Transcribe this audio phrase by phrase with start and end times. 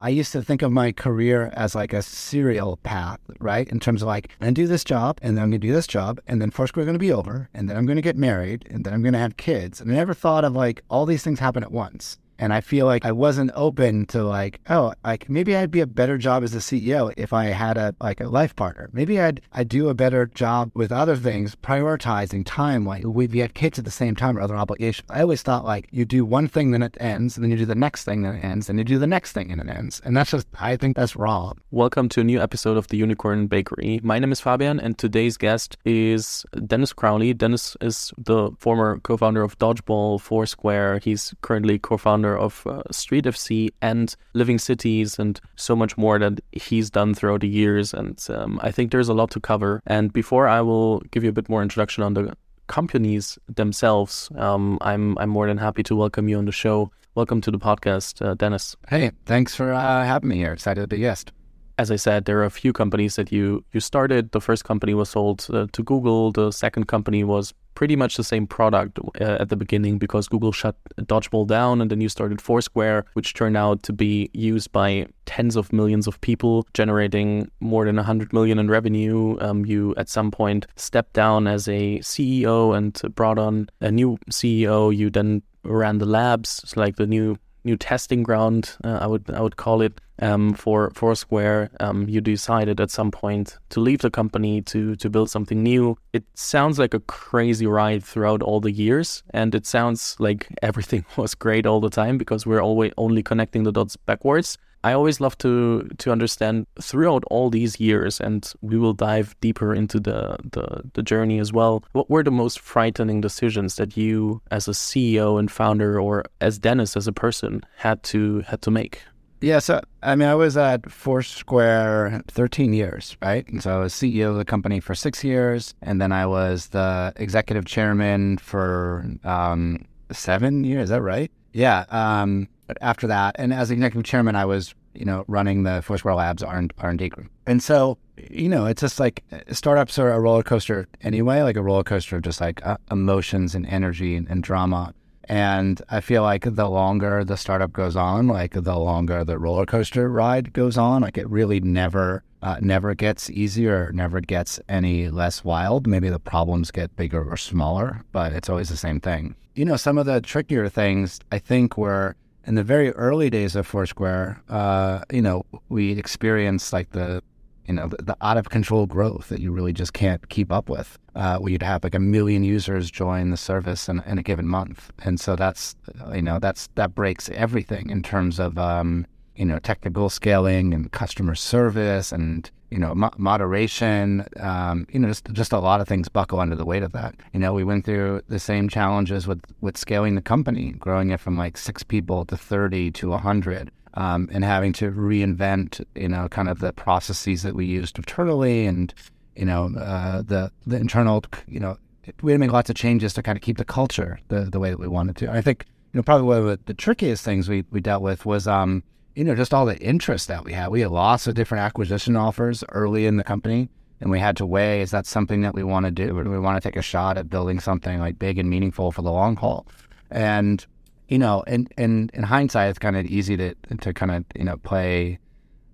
[0.00, 3.68] I used to think of my career as like a serial path, right?
[3.68, 5.88] In terms of like, I'm gonna do this job and then I'm gonna do this
[5.88, 8.94] job and then Foursquare gonna be over and then I'm gonna get married and then
[8.94, 9.80] I'm gonna have kids.
[9.80, 12.16] And I never thought of like all these things happen at once.
[12.38, 15.86] And I feel like I wasn't open to like, oh, like maybe I'd be a
[15.86, 18.88] better job as a CEO if I had a like a life partner.
[18.92, 22.86] Maybe I'd I'd do a better job with other things, prioritizing time.
[22.86, 25.08] Like we have kids at the same time or other obligations.
[25.10, 27.66] I always thought like you do one thing, then it ends, and then you do
[27.66, 30.00] the next thing, then it ends, and you do the next thing, and it ends.
[30.04, 31.58] And that's just I think that's wrong.
[31.72, 33.98] Welcome to a new episode of the Unicorn Bakery.
[34.04, 37.34] My name is Fabian, and today's guest is Dennis Crowley.
[37.34, 41.00] Dennis is the former co-founder of Dodgeball, Foursquare.
[41.00, 46.18] He's currently co-founder founder of uh, Street FC and Living Cities and so much more
[46.18, 47.94] that he's done throughout the years.
[47.94, 49.80] And um, I think there's a lot to cover.
[49.86, 52.34] And before I will give you a bit more introduction on the
[52.66, 56.90] companies themselves, um, I'm I'm more than happy to welcome you on the show.
[57.14, 58.76] Welcome to the podcast, uh, Dennis.
[58.88, 60.52] Hey, thanks for uh, having me here.
[60.52, 61.32] Excited to be guest
[61.78, 64.32] as I said, there are a few companies that you you started.
[64.32, 66.32] The first company was sold uh, to Google.
[66.32, 70.50] The second company was pretty much the same product uh, at the beginning because Google
[70.50, 75.06] shut Dodgeball down, and then you started Foursquare, which turned out to be used by
[75.26, 79.36] tens of millions of people, generating more than 100 million in revenue.
[79.40, 84.18] Um, you at some point stepped down as a CEO and brought on a new
[84.32, 84.94] CEO.
[84.94, 87.38] You then ran the labs, like the new
[87.68, 91.70] new testing ground, uh, I would I would call it um, for Foursquare.
[91.80, 95.96] Um, you decided at some point to leave the company to to build something new.
[96.12, 101.04] It sounds like a crazy ride throughout all the years, and it sounds like everything
[101.16, 104.58] was great all the time because we're always only connecting the dots backwards.
[104.84, 109.74] I always love to to understand throughout all these years, and we will dive deeper
[109.74, 111.82] into the, the, the journey as well.
[111.92, 116.58] What were the most frightening decisions that you, as a CEO and founder, or as
[116.58, 119.02] Dennis as a person, had to had to make?
[119.40, 123.46] Yeah, so I mean, I was at Foursquare 13 years, right?
[123.48, 126.68] And so I was CEO of the company for six years, and then I was
[126.68, 130.84] the executive chairman for um, seven years.
[130.84, 131.30] Is that right?
[131.58, 131.86] Yeah.
[131.90, 132.48] Um,
[132.80, 136.56] after that, and as executive chairman, I was you know running the Foursquare Labs R
[136.56, 137.30] and D group.
[137.46, 137.98] And so
[138.30, 142.16] you know, it's just like startups are a roller coaster anyway, like a roller coaster
[142.16, 144.94] of just like uh, emotions and energy and, and drama.
[145.28, 149.66] And I feel like the longer the startup goes on, like the longer the roller
[149.66, 155.10] coaster ride goes on, like it really never, uh, never gets easier, never gets any
[155.10, 155.86] less wild.
[155.86, 159.34] Maybe the problems get bigger or smaller, but it's always the same thing.
[159.54, 162.16] You know, some of the trickier things I think were
[162.46, 167.22] in the very early days of Foursquare, uh, you know, we experienced like the,
[167.68, 170.68] you know, the, the, out of control growth that you really just can't keep up
[170.68, 170.98] with.
[171.14, 174.46] Uh, where you'd have like a million users join the service in, in a given
[174.46, 175.74] month, and so that's,
[176.14, 180.92] you know, that's that breaks everything in terms of, um, you know, technical scaling and
[180.92, 185.88] customer service and you know, mo- moderation, um, you know, just, just a lot of
[185.88, 187.14] things buckle under the weight of that.
[187.32, 191.20] You know, we went through the same challenges with, with scaling the company, growing it
[191.20, 196.28] from like six people to 30 to 100, um, and having to reinvent, you know,
[196.28, 198.94] kind of the processes that we used internally and,
[199.34, 201.76] you know, uh, the, the internal, you know,
[202.22, 204.60] we had to make lots of changes to kind of keep the culture the, the
[204.60, 205.32] way that we wanted to.
[205.32, 208.24] I think, you know, probably one of the, the trickiest things we, we dealt with
[208.24, 208.84] was, um,
[209.16, 210.68] you know, just all the interest that we had.
[210.68, 213.68] We had lots of different acquisition offers early in the company,
[214.00, 216.30] and we had to weigh is that something that we want to do, or do
[216.30, 219.10] we want to take a shot at building something like big and meaningful for the
[219.10, 219.66] long haul?
[220.08, 220.64] And
[221.08, 224.44] you know, and in, in hindsight, it's kind of easy to to kind of you
[224.44, 225.18] know play.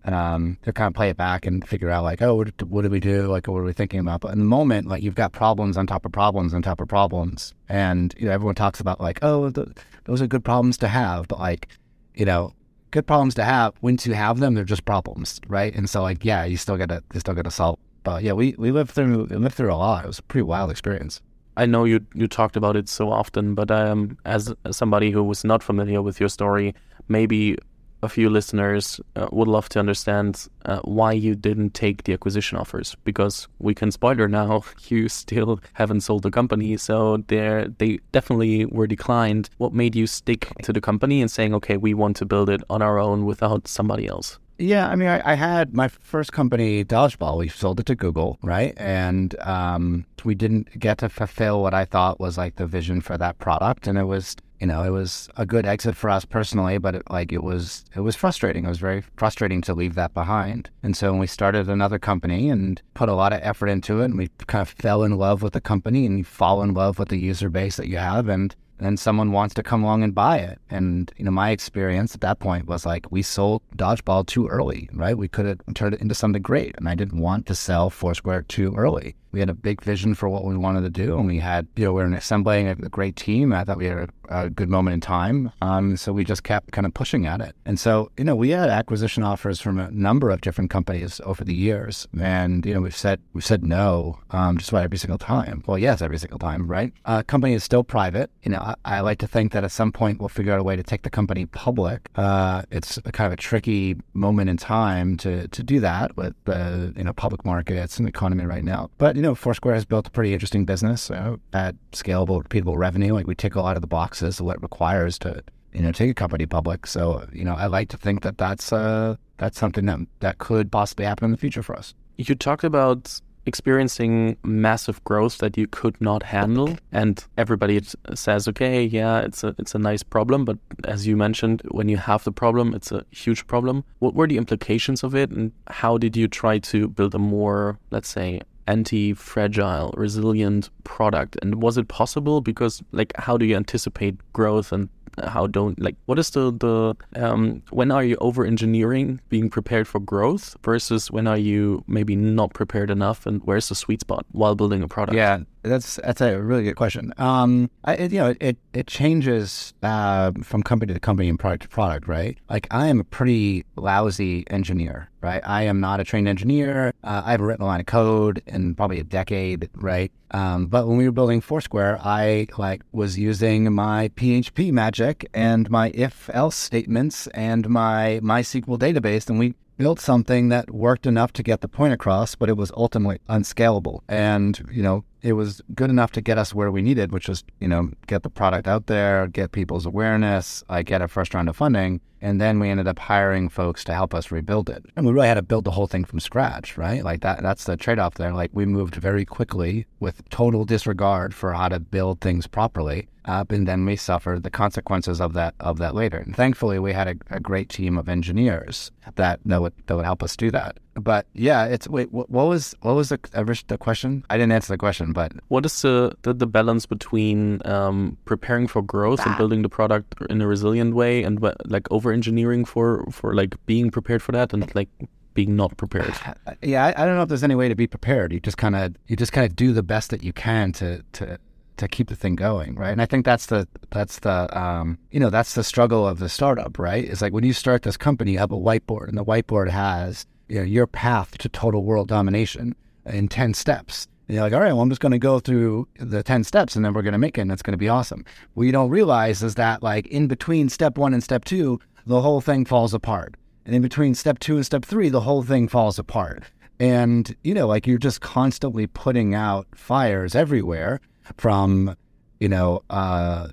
[0.06, 2.92] Um, to kind of play it back and figure out like, oh, what, what did
[2.92, 3.26] we do?
[3.26, 4.20] Like, what are we thinking about?
[4.20, 6.88] But in the moment, like, you've got problems on top of problems on top of
[6.88, 9.74] problems, and you know, everyone talks about like, oh, the,
[10.04, 11.68] those are good problems to have, but like,
[12.14, 12.52] you know,
[12.90, 13.72] good problems to have.
[13.80, 15.74] Once you have them, they're just problems, right?
[15.74, 17.78] And so, like, yeah, you still gotta, you still gotta solve.
[18.02, 20.04] But yeah, we we lived through we lived through a lot.
[20.04, 21.22] It was a pretty wild experience.
[21.56, 25.44] I know you you talked about it so often, but um, as somebody who was
[25.44, 26.74] not familiar with your story,
[27.08, 27.56] maybe
[28.02, 32.58] a few listeners uh, would love to understand uh, why you didn't take the acquisition
[32.58, 37.98] offers because we can spoiler now you still haven't sold the company so they they
[38.12, 39.48] definitely were declined.
[39.58, 42.62] What made you stick to the company and saying okay we want to build it
[42.68, 46.84] on our own without somebody else yeah, I mean, I, I, had my first company,
[46.84, 47.38] Dodgeball.
[47.38, 48.72] We sold it to Google, right?
[48.76, 53.18] And um, we didn't get to fulfill what I thought was like the vision for
[53.18, 56.78] that product, and it was you know, it was a good exit for us personally,
[56.78, 58.64] but it, like it was, it was frustrating.
[58.64, 60.70] It was very frustrating to leave that behind.
[60.82, 64.06] And so when we started another company and put a lot of effort into it,
[64.06, 66.98] and we kind of fell in love with the company, and you fall in love
[66.98, 70.14] with the user base that you have, and and someone wants to come along and
[70.14, 70.58] buy it.
[70.70, 74.88] And you know, my experience at that point was like we sold Dodgeball too early,
[74.92, 75.16] right?
[75.16, 78.42] We could have turned it into something great, and I didn't want to sell Foursquare
[78.42, 79.16] too early.
[79.34, 81.86] We had a big vision for what we wanted to do, and we had, you
[81.86, 83.52] know, we were assembling a, great team.
[83.52, 86.70] I thought we had a, a good moment in time, um, so we just kept
[86.70, 87.56] kind of pushing at it.
[87.66, 91.42] And so, you know, we had acquisition offers from a number of different companies over
[91.42, 95.18] the years, and you know, we've said we've said no um, just about every single
[95.18, 95.64] time.
[95.66, 96.92] Well, yes, every single time, right?
[97.04, 98.30] Uh, company is still private.
[98.44, 100.62] You know, I, I, like to think that at some point we'll figure out a
[100.62, 102.08] way to take the company public.
[102.14, 106.34] Uh, it's a kind of a tricky moment in time to to do that with
[106.44, 110.10] the you know public markets and economy right now, but you Foursquare has built a
[110.10, 113.14] pretty interesting business uh, at scalable, repeatable revenue.
[113.14, 115.42] Like we tick a lot of the boxes of what it requires to,
[115.72, 116.86] you know, take a company public.
[116.86, 120.72] So, you know, I like to think that that's uh, that's something that that could
[120.72, 121.94] possibly happen in the future for us.
[122.16, 127.80] You talked about experiencing massive growth that you could not handle and everybody
[128.14, 131.96] says okay yeah it's a it's a nice problem but as you mentioned when you
[131.96, 135.98] have the problem it's a huge problem what were the implications of it and how
[135.98, 141.36] did you try to build a more let's say anti-fragile, resilient product?
[141.42, 142.40] And was it possible?
[142.40, 144.88] Because like, how do you anticipate growth and
[145.22, 149.86] how don't like what is the the um, when are you over engineering being prepared
[149.86, 154.26] for growth versus when are you maybe not prepared enough and where's the sweet spot
[154.32, 157.12] while building a product yeah that's that's a really good question.
[157.18, 161.64] Um I, it, you know it it changes uh, from company to company and product
[161.64, 162.38] to product right?
[162.48, 165.42] Like i am a pretty lousy engineer right?
[165.44, 166.92] I am not a trained engineer.
[167.02, 170.12] Uh, i haven't written a line of code in probably a decade right?
[170.32, 175.70] Um, but when we were building Foursquare, I like was using my PHP magic and
[175.70, 181.42] my if-else statements and my MySQL database, and we built something that worked enough to
[181.42, 184.02] get the point across, but it was ultimately unscalable.
[184.08, 187.42] And you know, it was good enough to get us where we needed, which was
[187.58, 191.48] you know get the product out there, get people's awareness, I get a first round
[191.48, 194.84] of funding, and then we ended up hiring folks to help us rebuild it.
[194.96, 197.02] And we really had to build the whole thing from scratch, right?
[197.02, 198.32] Like that that's the trade-off there.
[198.32, 203.08] Like we moved very quickly with total disregard for how to build things properly.
[203.26, 206.18] Uh, and then we suffered the consequences of that of that later.
[206.18, 210.04] And thankfully, we had a, a great team of engineers that that would that would
[210.04, 210.78] help us do that.
[210.94, 212.12] But yeah, it's wait.
[212.12, 213.18] What, what was what was the
[213.66, 214.24] the question?
[214.30, 218.66] I didn't answer the question, but what is the the, the balance between um, preparing
[218.66, 223.06] for growth and building the product in a resilient way, and like over engineering for
[223.10, 224.90] for like being prepared for that, and like
[225.34, 226.14] being not prepared?
[226.62, 228.32] Yeah, I, I don't know if there's any way to be prepared.
[228.32, 231.02] You just kind of you just kind of do the best that you can to
[231.12, 231.38] to
[231.76, 232.90] to keep the thing going, right?
[232.90, 236.28] And I think that's the that's the um, you know that's the struggle of the
[236.28, 237.04] startup, right?
[237.04, 240.26] It's like when you start this company, you have a whiteboard, and the whiteboard has
[240.48, 242.74] you know, your path to total world domination
[243.04, 244.06] in ten steps.
[244.26, 246.76] And you're like, all right, well, I'm just going to go through the 10 steps
[246.76, 248.24] and then we're going to make it and it's going to be awesome.
[248.54, 252.22] What you don't realize is that, like, in between step one and step two, the
[252.22, 253.34] whole thing falls apart.
[253.66, 256.42] And in between step two and step three, the whole thing falls apart.
[256.80, 261.00] And, you know, like you're just constantly putting out fires everywhere
[261.36, 261.96] from,
[262.40, 263.48] you know, uh,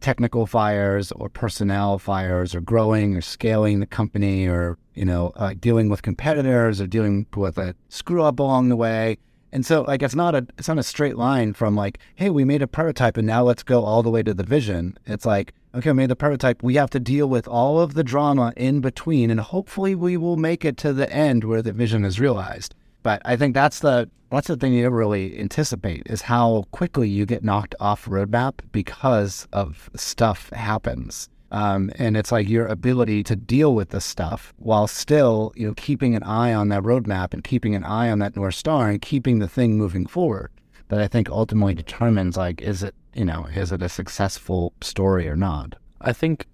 [0.00, 5.54] technical fires or personnel fires or growing or scaling the company or, you know, uh,
[5.58, 9.18] dealing with competitors or dealing with a screw up along the way.
[9.52, 12.44] And so like it's not a it's not a straight line from like, hey, we
[12.44, 14.96] made a prototype and now let's go all the way to the vision.
[15.06, 16.62] It's like, okay, we made the prototype.
[16.62, 20.36] We have to deal with all of the drama in between and hopefully we will
[20.36, 22.74] make it to the end where the vision is realized.
[23.02, 27.06] But I think that's the that's the thing you never really anticipate is how quickly
[27.06, 31.28] you get knocked off roadmap because of stuff happens.
[31.52, 35.74] Um, and it's like your ability to deal with the stuff while still, you know,
[35.76, 39.00] keeping an eye on that roadmap and keeping an eye on that North Star and
[39.02, 40.50] keeping the thing moving forward.
[40.88, 45.28] That I think ultimately determines like, is it, you know, is it a successful story
[45.28, 45.76] or not?
[46.00, 46.46] I think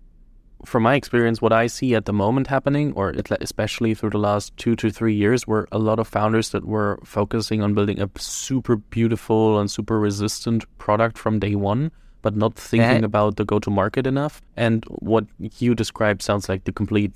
[0.64, 4.56] from my experience, what I see at the moment happening, or especially through the last
[4.56, 8.10] two to three years, were a lot of founders that were focusing on building a
[8.18, 13.58] super beautiful and super resistant product from day one, but not thinking about the go
[13.58, 14.42] to market enough.
[14.56, 17.12] And what you described sounds like the complete,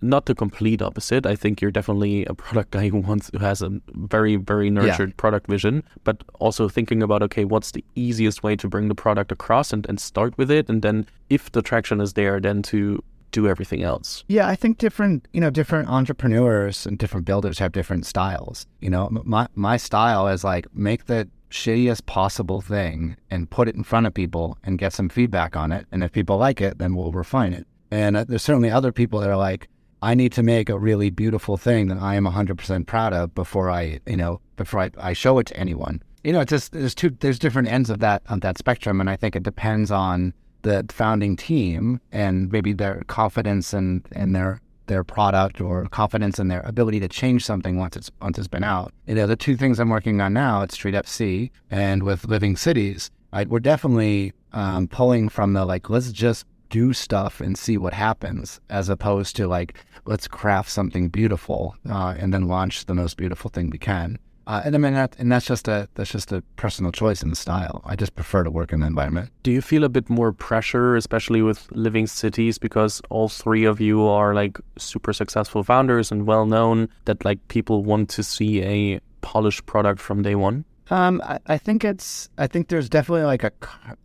[0.00, 1.26] not the complete opposite.
[1.26, 5.10] I think you're definitely a product guy who wants, who has a very, very nurtured
[5.10, 5.14] yeah.
[5.16, 9.32] product vision, but also thinking about, okay, what's the easiest way to bring the product
[9.32, 10.68] across and, and start with it.
[10.68, 14.24] And then if the traction is there, then to do everything else.
[14.28, 18.66] Yeah, I think different, you know, different entrepreneurs and different builders have different styles.
[18.80, 23.74] You know, my my style is like make the shittiest possible thing and put it
[23.74, 25.86] in front of people and get some feedback on it.
[25.92, 27.66] And if people like it, then we'll refine it.
[27.90, 29.68] And uh, there's certainly other people that are like,
[30.02, 33.70] I need to make a really beautiful thing that I am 100% proud of before
[33.70, 36.02] I, you know, before I, I show it to anyone.
[36.24, 39.10] you know, it's just there's two there's different ends of that of that spectrum, and
[39.10, 44.60] I think it depends on the founding team and maybe their confidence and, and their
[44.86, 48.64] their product or confidence in their ability to change something once it's once it's been
[48.64, 48.92] out.
[49.06, 52.56] You know, the two things I'm working on now at Street FC and with Living
[52.56, 57.76] Cities, right, we're definitely um, pulling from the like let's just do stuff and see
[57.76, 62.94] what happens, as opposed to like let's craft something beautiful uh, and then launch the
[62.94, 64.18] most beautiful thing we can.
[64.46, 67.30] Uh, and I mean, that, and that's just a that's just a personal choice in
[67.30, 67.80] the style.
[67.84, 69.30] I just prefer to work in the environment.
[69.42, 73.80] Do you feel a bit more pressure, especially with living cities, because all three of
[73.80, 78.62] you are like super successful founders and well known that like people want to see
[78.62, 80.64] a polished product from day one?
[80.90, 83.52] Um, I, I think it's I think there's definitely like a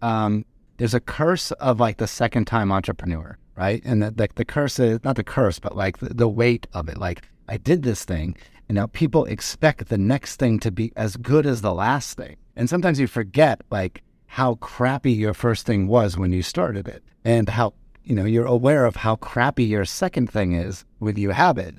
[0.02, 0.46] um,
[0.78, 3.82] there's a curse of like the second time entrepreneur, right?
[3.84, 6.88] And the, the, the curse is not the curse, but like the, the weight of
[6.88, 6.98] it.
[6.98, 8.38] Like I did this thing
[8.70, 12.36] and now people expect the next thing to be as good as the last thing.
[12.56, 17.04] And sometimes you forget like how crappy your first thing was when you started it
[17.24, 21.30] and how, you know, you're aware of how crappy your second thing is when you
[21.30, 21.76] have it.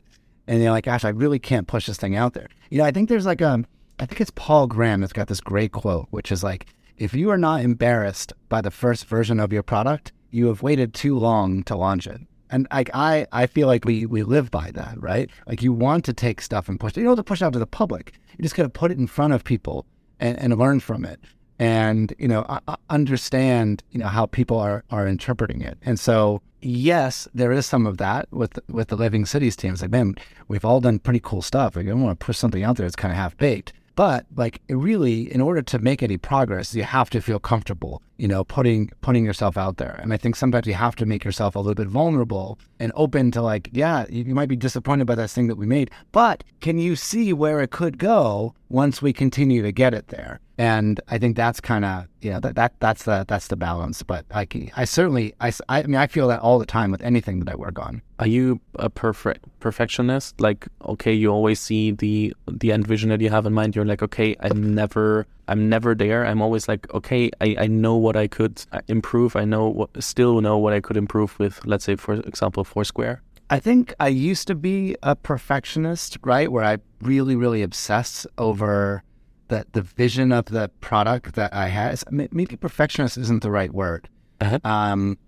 [0.47, 2.49] And you're like, gosh, I really can't push this thing out there.
[2.71, 3.62] You know, I think there's like a,
[3.99, 6.66] I think it's Paul Graham that's got this great quote, which is like,
[6.97, 10.95] if you are not embarrassed by the first version of your product, you have waited
[10.95, 12.21] too long to launch it.
[12.50, 15.31] And like I, I feel like we we live by that, right?
[15.47, 16.99] Like you want to take stuff and push it.
[16.99, 18.12] You don't have to push it out to the public.
[18.37, 19.87] You just got to put it in front of people
[20.21, 21.21] and, and learn from it,
[21.59, 22.47] and you know
[22.88, 25.78] understand you know how people are are interpreting it.
[25.83, 29.73] And so yes, there is some of that with with the Living Cities team.
[29.73, 30.17] It's like man,
[30.49, 31.76] we've all done pretty cool stuff.
[31.76, 33.73] Like I don't want to push something out there that's kind of half baked.
[33.99, 38.28] But like really, in order to make any progress, you have to feel comfortable, you
[38.28, 39.99] know, putting putting yourself out there.
[40.00, 43.33] And I think sometimes you have to make yourself a little bit vulnerable and open
[43.33, 46.45] to like, yeah, you, you might be disappointed by that thing that we made, but
[46.61, 50.38] can you see where it could go once we continue to get it there?
[50.59, 54.03] And I think that's kind of you know that, that that's the that's the balance.
[54.03, 54.47] But I
[54.77, 57.55] I certainly I, I mean I feel that all the time with anything that I
[57.55, 58.03] work on.
[58.19, 60.41] Are you a perfect perfectionist?
[60.41, 63.77] Like okay, you always see the the end vision that you have in mind.
[63.77, 66.27] You're like okay, I'm never I'm never there.
[66.27, 69.37] I'm always like okay, I, I know what I could uh, improve.
[69.37, 73.23] I know what still know what I could improve with let's say for example Foursquare.
[73.50, 76.53] I think I used to be a perfectionist, right?
[76.53, 79.03] Where I really, really obsess over
[79.49, 82.02] the the vision of the product that I had.
[82.11, 84.09] Maybe perfectionist isn't the right word.
[84.40, 84.59] Uh-huh.
[84.64, 85.19] Um,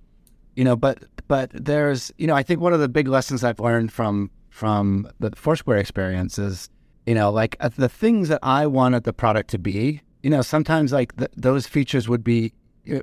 [0.54, 3.60] you know, but but there's you know I think one of the big lessons I've
[3.60, 6.68] learned from from the Foursquare experience is
[7.06, 10.02] you know like uh, the things that I wanted the product to be.
[10.22, 12.52] You know, sometimes like the, those features would be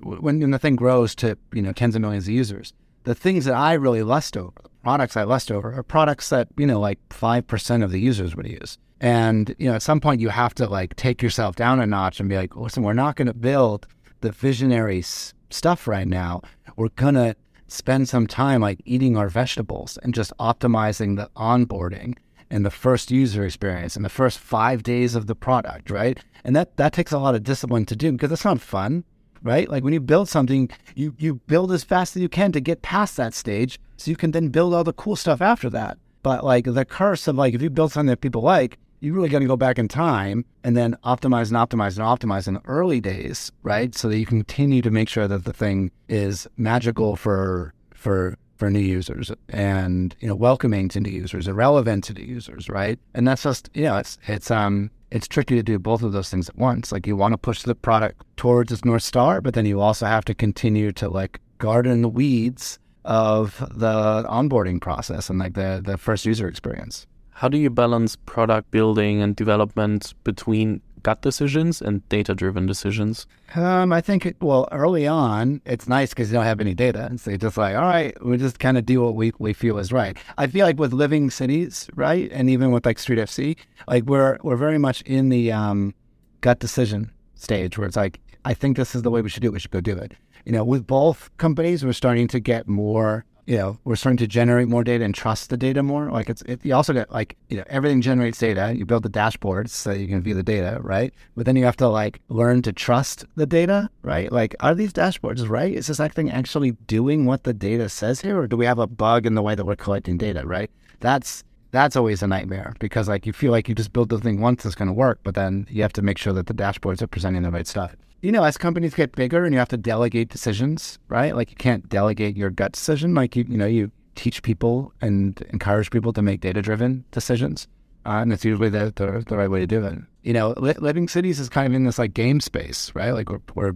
[0.03, 2.73] when, when the thing grows to you know tens of millions of users.
[3.03, 6.49] The things that I really lust over, the products I lust over, are products that
[6.57, 8.77] you know like five percent of the users would use.
[8.99, 12.19] And, you know, at some point you have to like take yourself down a notch
[12.19, 13.87] and be like, listen, we're not going to build
[14.21, 16.41] the visionary s- stuff right now.
[16.75, 17.35] We're going to
[17.67, 22.15] spend some time like eating our vegetables and just optimizing the onboarding
[22.49, 26.19] and the first user experience and the first five days of the product, right?
[26.43, 29.03] And that that takes a lot of discipline to do because it's not fun,
[29.43, 29.69] right?
[29.69, 32.81] Like when you build something, you you build as fast as you can to get
[32.81, 35.97] past that stage, so you can then build all the cool stuff after that.
[36.23, 39.29] But like the curse of like if you build something that people like, you really
[39.29, 42.61] got to go back in time and then optimize and optimize and optimize in the
[42.65, 43.93] early days, right?
[43.95, 48.71] So that you continue to make sure that the thing is magical for for for
[48.71, 52.99] new users and you know welcoming to new users, and relevant to new users, right?
[53.13, 56.29] And that's just you know it's it's um it's tricky to do both of those
[56.29, 56.91] things at once.
[56.91, 60.05] Like you want to push the product towards its north star, but then you also
[60.05, 65.81] have to continue to like garden the weeds of the onboarding process and like the
[65.83, 67.05] the first user experience.
[67.37, 73.27] How do you balance product building and development between gut decisions and data driven decisions?
[73.53, 77.05] Um, I think, it, well, early on, it's nice because you don't have any data.
[77.05, 79.53] And so you're just like, all right, we just kind of do what we, we
[79.53, 80.17] feel is right.
[80.39, 82.27] I feel like with living cities, right?
[82.31, 83.55] And even with like Street FC,
[83.87, 85.93] like we're, we're very much in the um,
[86.41, 89.49] gut decision stage where it's like, I think this is the way we should do
[89.49, 89.53] it.
[89.53, 90.13] We should go do it.
[90.43, 94.27] You know, with both companies, we're starting to get more you know, we're starting to
[94.27, 96.11] generate more data and trust the data more.
[96.11, 98.75] Like it's, it, you also get like, you know, everything generates data.
[98.75, 101.13] You build the dashboards so you can view the data, right?
[101.35, 104.29] But then you have to like learn to trust the data, right?
[104.31, 105.73] Like, are these dashboards right?
[105.73, 108.87] Is this thing actually doing what the data says here, or do we have a
[108.87, 110.69] bug in the way that we're collecting data, right?
[110.99, 114.41] That's that's always a nightmare because like you feel like you just build the thing
[114.41, 117.01] once it's going to work, but then you have to make sure that the dashboards
[117.01, 119.77] are presenting the right stuff you know, as companies get bigger and you have to
[119.77, 121.35] delegate decisions, right?
[121.35, 123.13] Like you can't delegate your gut decision.
[123.13, 127.67] Like you, you know, you teach people and encourage people to make data driven decisions.
[128.07, 129.99] uh, and it's usually the, the, the right way to do it.
[130.23, 133.11] You know, li- living cities is kind of in this like game space, right?
[133.11, 133.73] Like we're, we're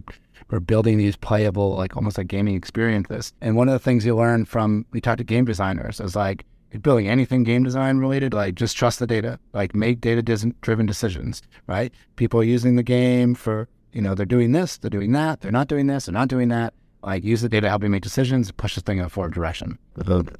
[0.50, 3.32] we're building these playable, like almost like gaming experiences.
[3.40, 6.44] And one of the things you learn from we talk to game designers is like
[6.80, 10.22] building anything game design related, like just trust the data, like make data
[10.62, 11.92] driven decisions, right?
[12.16, 15.52] People are using the game for, you know, they're doing this, they're doing that, they're
[15.52, 18.02] not doing this, they're not doing that like use the data to help you make
[18.02, 19.78] decisions, push this thing in a forward direction.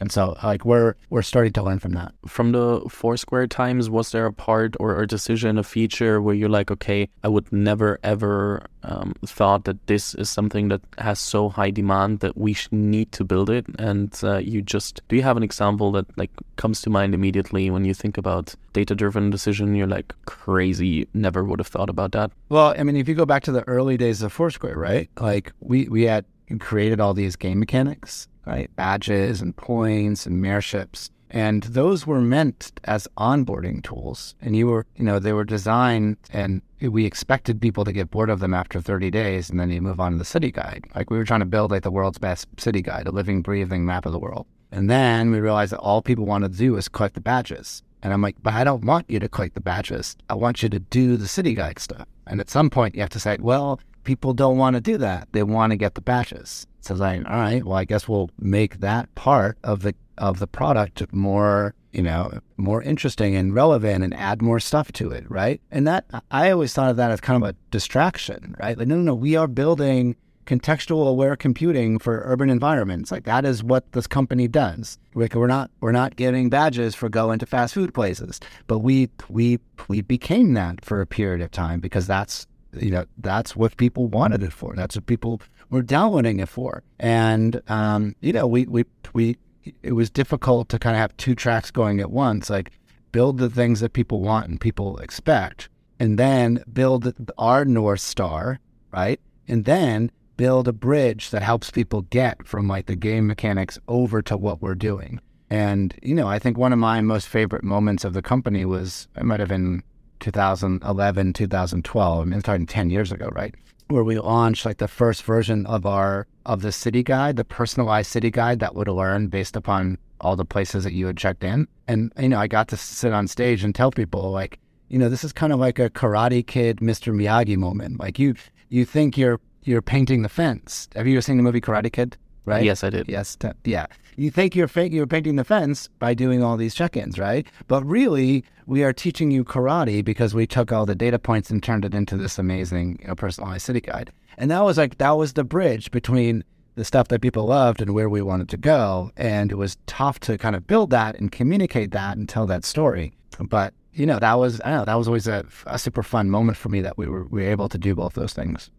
[0.01, 2.15] And so like we're we're starting to learn from that.
[2.27, 6.49] From the Foursquare times, was there a part or a decision, a feature where you're
[6.49, 11.49] like, okay, I would never ever um, thought that this is something that has so
[11.49, 15.37] high demand that we need to build it, and uh, you just do you have
[15.37, 19.75] an example that like comes to mind immediately when you think about data-driven decision?
[19.75, 22.31] You're like crazy, never would have thought about that.
[22.49, 25.11] Well, I mean, if you go back to the early days of Foursquare, right?
[25.21, 26.25] Like we we had
[26.61, 28.75] created all these game mechanics, right?
[28.77, 31.11] Badges and points and mayorships.
[31.33, 34.35] And those were meant as onboarding tools.
[34.43, 38.29] And you were, you know, they were designed and we expected people to get bored
[38.29, 40.85] of them after 30 days and then you move on to the city guide.
[40.95, 43.87] Like we were trying to build like the world's best city guide, a living, breathing
[43.87, 44.47] map of the world.
[44.71, 47.83] And then we realized that all people wanted to do was collect the badges.
[48.03, 50.17] And I'm like, but I don't want you to collect the badges.
[50.29, 52.07] I want you to do the city guide stuff.
[52.27, 55.29] And at some point you have to say, well, people don't want to do that.
[55.33, 56.67] They want to get the badges.
[56.81, 60.47] So like, all right, well, I guess we'll make that part of the of the
[60.47, 65.61] product more, you know, more interesting and relevant and add more stuff to it, right?
[65.71, 68.77] And that I always thought of that as kind of a distraction, right?
[68.77, 70.17] Like, no, no, no, we are building
[70.47, 73.13] contextual aware computing for urban environments.
[73.13, 74.99] Like that is what this company does.
[75.15, 79.09] Like we're not we're not giving badges for going to fast food places, but we
[79.29, 83.77] we we became that for a period of time because that's you know, that's what
[83.77, 84.75] people wanted it for.
[84.75, 86.83] That's what people were downloading it for.
[86.99, 89.37] And, um, you know, we, we, we,
[89.83, 92.73] it was difficult to kind of have two tracks going at once, like
[93.13, 95.69] build the things that people want and people expect,
[96.01, 98.59] and then build our North Star,
[98.93, 99.21] right?
[99.47, 104.23] And then build a bridge that helps people get from like the game mechanics over
[104.23, 105.21] to what we're doing.
[105.51, 109.09] And, you know, I think one of my most favorite moments of the company was,
[109.17, 109.83] it might have been
[110.23, 112.21] 2011, 2012.
[112.21, 113.55] I mean, it's talking 10 years ago, right?
[113.89, 118.11] Where we launched like the first version of our of the city guide, the personalized
[118.11, 121.69] city guide that would learn based upon all the places that you had checked in.
[121.89, 124.59] And you know, I got to sit on stage and tell people like,
[124.89, 127.15] you know, this is kind of like a Karate Kid, Mr.
[127.15, 128.01] Miyagi moment.
[128.01, 128.35] Like you,
[128.71, 130.89] you think you're you're painting the fence.
[130.95, 132.17] Have you ever seen the movie Karate Kid?
[132.45, 132.65] Right?
[132.65, 133.09] Yes, I did.
[133.09, 136.75] Yes, t- yeah you think you're fa- you're painting the fence by doing all these
[136.75, 137.47] check-ins, right?
[137.69, 141.63] But really, we are teaching you karate because we took all the data points and
[141.63, 144.13] turned it into this amazing, you know, personalized city guide.
[144.39, 147.93] And that was like that was the bridge between the stuff that people loved and
[147.93, 149.11] where we wanted to go.
[149.17, 152.65] And it was tough to kind of build that and communicate that and tell that
[152.65, 153.13] story.
[153.41, 156.31] But you know, that was I don't know, that was always a, a super fun
[156.31, 158.71] moment for me that we were we were able to do both those things.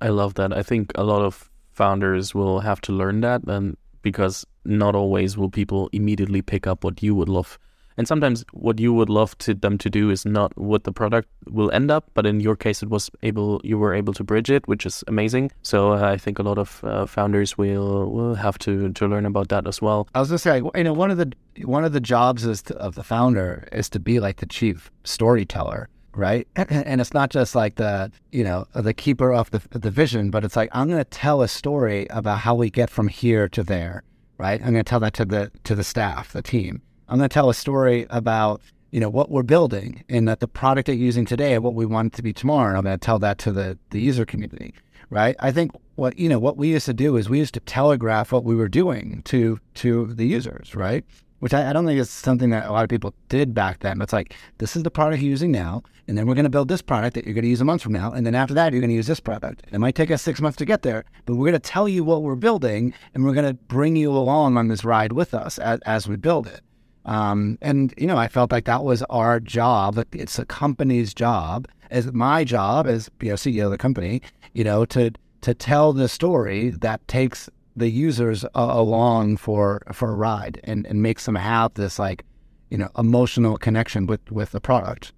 [0.00, 0.52] I love that.
[0.52, 5.36] I think a lot of founders will have to learn that and because not always
[5.36, 7.58] will people immediately pick up what you would love.
[7.96, 11.28] And sometimes what you would love to them to do is not what the product
[11.50, 14.50] will end up, but in your case, it was able you were able to bridge
[14.50, 15.50] it, which is amazing.
[15.62, 19.26] So uh, I think a lot of uh, founders will will have to to learn
[19.26, 20.08] about that as well.
[20.14, 21.32] I was gonna say, you know, one of the
[21.64, 24.90] one of the jobs is to, of the founder is to be like the chief
[25.04, 26.46] storyteller right?
[26.56, 30.44] And it's not just like the, you know, the keeper of the, the vision, but
[30.44, 33.62] it's like, I'm going to tell a story about how we get from here to
[33.62, 34.02] there,
[34.38, 34.60] right?
[34.60, 36.82] I'm going to tell that to the, to the staff, the team.
[37.08, 40.48] I'm going to tell a story about, you know, what we're building and that the
[40.48, 42.68] product that you're using today and what we want it to be tomorrow.
[42.68, 44.74] And I'm going to tell that to the, the user community,
[45.10, 45.36] right?
[45.40, 48.32] I think what, you know, what we used to do is we used to telegraph
[48.32, 51.04] what we were doing to, to the users, right?
[51.42, 53.98] Which I, I, don't think is something that a lot of people did back then.
[53.98, 56.50] But it's like, this is the product you're using now, and then we're going to
[56.50, 58.54] build this product that you're going to use a month from now, and then after
[58.54, 59.64] that, you're going to use this product.
[59.72, 62.04] It might take us six months to get there, but we're going to tell you
[62.04, 65.58] what we're building, and we're going to bring you along on this ride with us
[65.58, 66.60] as, as we build it.
[67.06, 70.00] Um, and you know, I felt like that was our job.
[70.12, 74.62] It's a company's job, as my job as you know, CEO of the company, you
[74.62, 80.14] know, to to tell the story that takes the users uh, along for for a
[80.14, 82.24] ride and, and makes them have this like
[82.70, 85.12] you know emotional connection with with the product.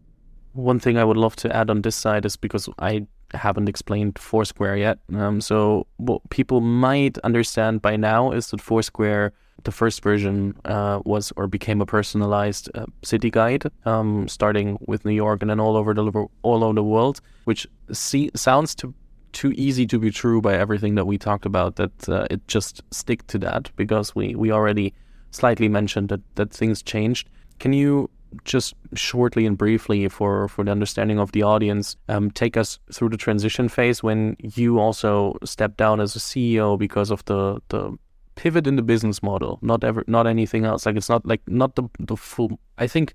[0.52, 4.18] One thing I would love to add on this side is because I haven't explained
[4.18, 4.98] Foursquare yet.
[5.12, 9.32] Um, so what people might understand by now is that Foursquare,
[9.64, 15.04] the first version, uh, was or became a personalized uh, city guide, um, starting with
[15.04, 18.94] New York and then all over the all over the world, which see, sounds to
[19.34, 22.82] too easy to be true by everything that we talked about that uh, it just
[22.90, 24.94] stick to that because we we already
[25.30, 27.28] slightly mentioned that that things changed.
[27.58, 28.08] Can you
[28.44, 33.10] just shortly and briefly for for the understanding of the audience, um, take us through
[33.10, 37.96] the transition phase when you also stepped down as a CEO because of the the
[38.34, 40.86] pivot in the business model, not ever, not anything else.
[40.86, 42.58] Like it's not like not the the full.
[42.78, 43.14] I think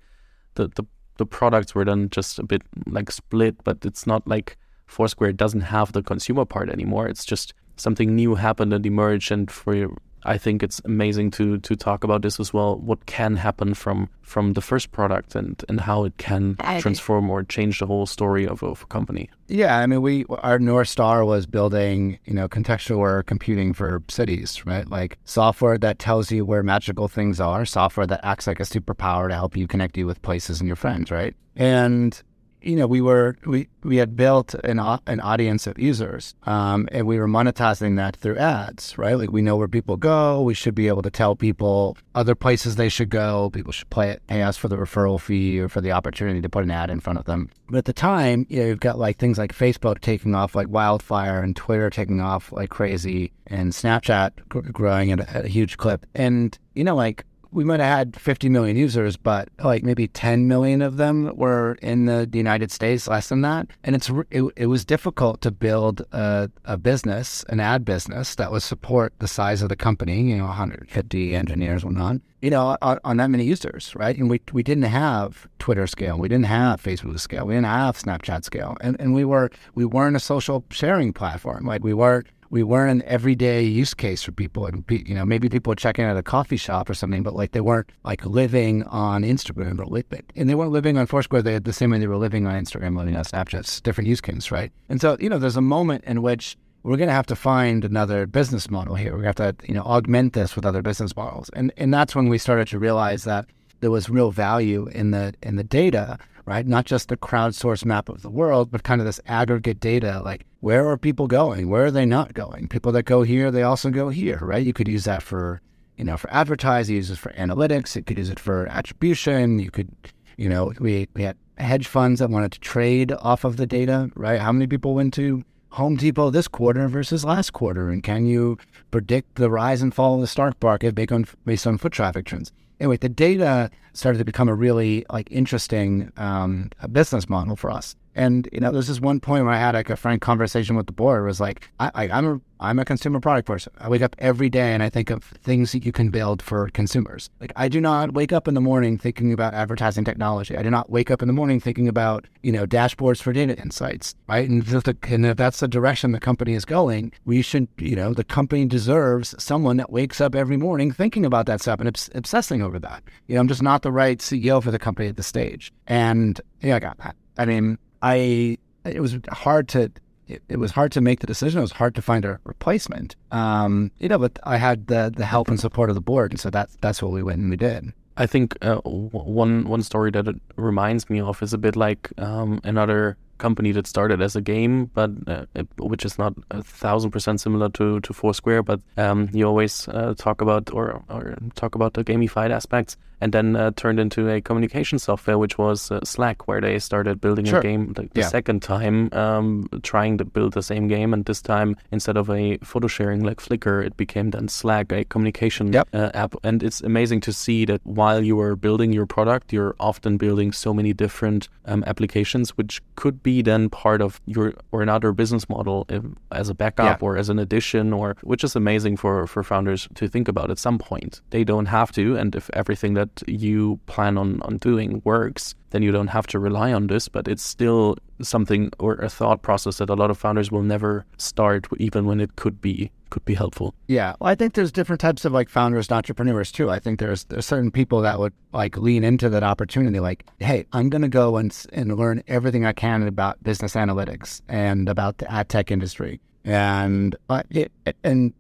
[0.56, 0.86] the the
[1.18, 4.58] the products were then just a bit like split, but it's not like
[4.90, 7.08] Foursquare doesn't have the consumer part anymore.
[7.08, 9.90] It's just something new happened and emerged, and for
[10.24, 12.78] I think it's amazing to to talk about this as well.
[12.78, 17.44] What can happen from from the first product and and how it can transform or
[17.44, 19.30] change the whole story of, of a company.
[19.48, 24.66] Yeah, I mean, we our north star was building you know contextual computing for cities,
[24.66, 24.88] right?
[24.90, 29.30] Like software that tells you where magical things are, software that acts like a superpower
[29.30, 31.36] to help you connect you with places and your friends, right?
[31.56, 32.22] And
[32.62, 37.08] you know, we were we we had built an an audience of users, um, and
[37.08, 39.18] we were monetizing that through ads, right?
[39.18, 40.42] Like we know where people go.
[40.42, 43.50] We should be able to tell people other places they should go.
[43.52, 46.50] People should pay, it pay us for the referral fee or for the opportunity to
[46.50, 47.50] put an ad in front of them.
[47.70, 50.68] But at the time, you know, you've got like things like Facebook taking off like
[50.70, 55.78] wildfire, and Twitter taking off like crazy, and Snapchat growing at a, at a huge
[55.78, 60.08] clip, and you know, like we might have had 50 million users, but like maybe
[60.08, 63.68] 10 million of them were in the, United States, less than that.
[63.84, 68.52] And it's it, it was difficult to build a, a business, an ad business that
[68.52, 73.00] would support the size of the company, you know, 150 engineers, whatnot, you know, on,
[73.04, 74.18] on that many users, right?
[74.18, 77.98] And we, we didn't have Twitter scale, we didn't have Facebook scale, we didn't have
[77.98, 82.28] Snapchat scale, and, and we were we weren't a social sharing platform, like we weren't
[82.50, 84.66] we weren't an everyday use case for people.
[84.66, 87.52] And you know, maybe people were checking out a coffee shop or something, but like
[87.52, 91.42] they weren't like living on Instagram or and they weren't living on Foursquare.
[91.42, 93.60] They had the same way they were living on Instagram, living on Snapchat.
[93.60, 94.72] It's different use case, right?
[94.90, 97.84] And so you know, there's a moment in which we're going to have to find
[97.84, 99.18] another business model here.
[99.18, 102.30] We have to you know augment this with other business models, and and that's when
[102.30, 103.46] we started to realize that
[103.82, 106.66] there was real value in the in the data right?
[106.66, 110.48] Not just the crowdsourced map of the world, but kind of this aggregate data like
[110.60, 111.70] where are people going?
[111.70, 112.68] Where are they not going?
[112.68, 114.66] People that go here, they also go here, right?
[114.66, 115.62] You could use that for,
[115.98, 119.72] you know, for advertising, use it for analytics, you could use it for attribution, you
[119.72, 119.90] could,
[120.38, 124.10] you know, we, we had hedge funds that wanted to trade off of the data,
[124.16, 124.40] right?
[124.40, 127.90] How many people went to Home Depot this quarter versus last quarter?
[127.90, 128.58] And can you
[128.92, 132.26] predict the rise and fall of the stock market based on, based on foot traffic
[132.26, 132.52] trends?
[132.80, 137.96] anyway, the data started to become a really like interesting um, business model for us.
[138.16, 140.88] And you know, there's this one point where I had like a frank conversation with
[140.88, 141.24] the board.
[141.24, 143.72] It was like, I, I, I'm a I'm a consumer product person.
[143.78, 146.70] I wake up every day and I think of things that you can build for
[146.72, 147.30] consumers.
[147.40, 150.58] Like I do not wake up in the morning thinking about advertising technology.
[150.58, 153.58] I do not wake up in the morning thinking about you know dashboards for data
[153.58, 154.50] insights, right?
[154.50, 157.96] And if, the, and if that's the direction the company is going, we should you
[157.96, 161.88] know the company deserves someone that wakes up every morning thinking about that stuff and
[161.88, 163.04] obs- obsessing over that.
[163.28, 165.72] You know, I'm just not the right CEO for the company at this stage.
[165.88, 167.16] And yeah, I got that.
[167.38, 169.92] I mean, I it was hard to
[170.28, 171.58] it, it, was hard to make the decision.
[171.58, 173.16] It was hard to find a replacement.
[173.32, 176.40] Um, you know, but I had the the help and support of the board, and
[176.40, 177.94] so that's that's what we went and we did.
[178.18, 182.12] I think uh, one one story that it reminds me of is a bit like
[182.18, 185.46] um, another company that started as a game, but uh,
[185.78, 188.62] which is not a thousand percent similar to, to Foursquare.
[188.62, 193.34] But um, you always uh, talk about or, or talk about the gamified aspects, and
[193.34, 197.46] then uh, turned into a communication software, which was uh, Slack, where they started building
[197.46, 197.60] sure.
[197.60, 198.28] a game the, the yeah.
[198.28, 202.58] second time, um, trying to build the same game, and this time instead of a
[202.60, 205.88] photo sharing like Flickr, it became then Slack, a communication yep.
[205.94, 206.36] Uh, app.
[206.44, 210.52] And it's amazing to see that while you are building your product, you're often building
[210.52, 215.48] so many different um, applications, which could be then part of your or another business
[215.50, 217.06] model if, as a backup yeah.
[217.06, 220.60] or as an addition or which is amazing for for founders to think about at
[220.60, 225.02] some point they don't have to and if everything that you plan on on doing
[225.06, 229.10] works then you don't have to rely on this but it's still something or a
[229.10, 232.92] thought process that a lot of founders will never start even when it could be
[233.10, 233.74] could be helpful.
[233.88, 236.70] Yeah, well, I think there's different types of like founders and entrepreneurs too.
[236.70, 240.66] I think there's there's certain people that would like lean into that opportunity, like, hey,
[240.74, 245.32] I'm to go and and learn everything I can about business analytics and about the
[245.32, 247.72] ad tech industry, and uh, it,
[248.04, 248.34] and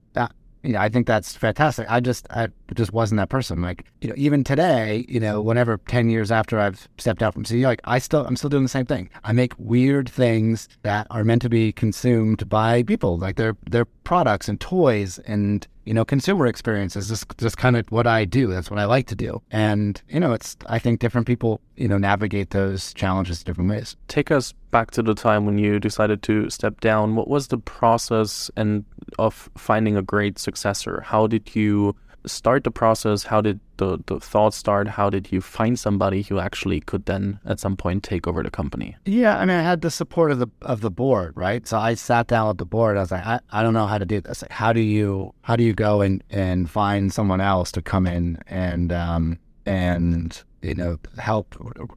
[0.64, 1.88] you know, I think that's fantastic.
[1.90, 3.62] I just, I just wasn't that person.
[3.62, 7.46] Like, you know, even today, you know, whenever 10 years after I've stepped out from
[7.46, 9.10] CEO, like I still, I'm still doing the same thing.
[9.24, 13.18] I make weird things that are meant to be consumed by people.
[13.18, 17.10] Like they're, they're products and toys and, you know, consumer experiences.
[17.10, 18.46] Just, just kind of what I do.
[18.46, 19.42] That's what I like to do.
[19.50, 23.98] And, you know, it's, I think different people, you know, navigate those challenges different ways.
[24.08, 27.16] Take us back to the time when you decided to step down.
[27.16, 28.86] What was the process and
[29.18, 31.02] of finding a great successor?
[31.02, 33.24] How did you start the process?
[33.24, 34.88] How did the, the thoughts start?
[34.88, 38.52] How did you find somebody who actually could then at some point take over the
[38.52, 38.96] company?
[39.06, 41.68] Yeah, I mean, I had the support of the of the board, right?
[41.68, 42.98] So I sat down with the board.
[42.98, 44.42] I was like, I, I don't know how to do this.
[44.42, 48.06] Like, how do you how do you go and, and find someone else to come
[48.06, 51.56] in and um, and you know help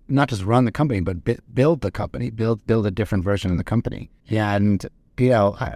[0.09, 3.51] not just run the company but b- build the company, build build a different version
[3.51, 4.11] of the company.
[4.27, 4.87] Yeah, and
[5.19, 5.75] you know, I,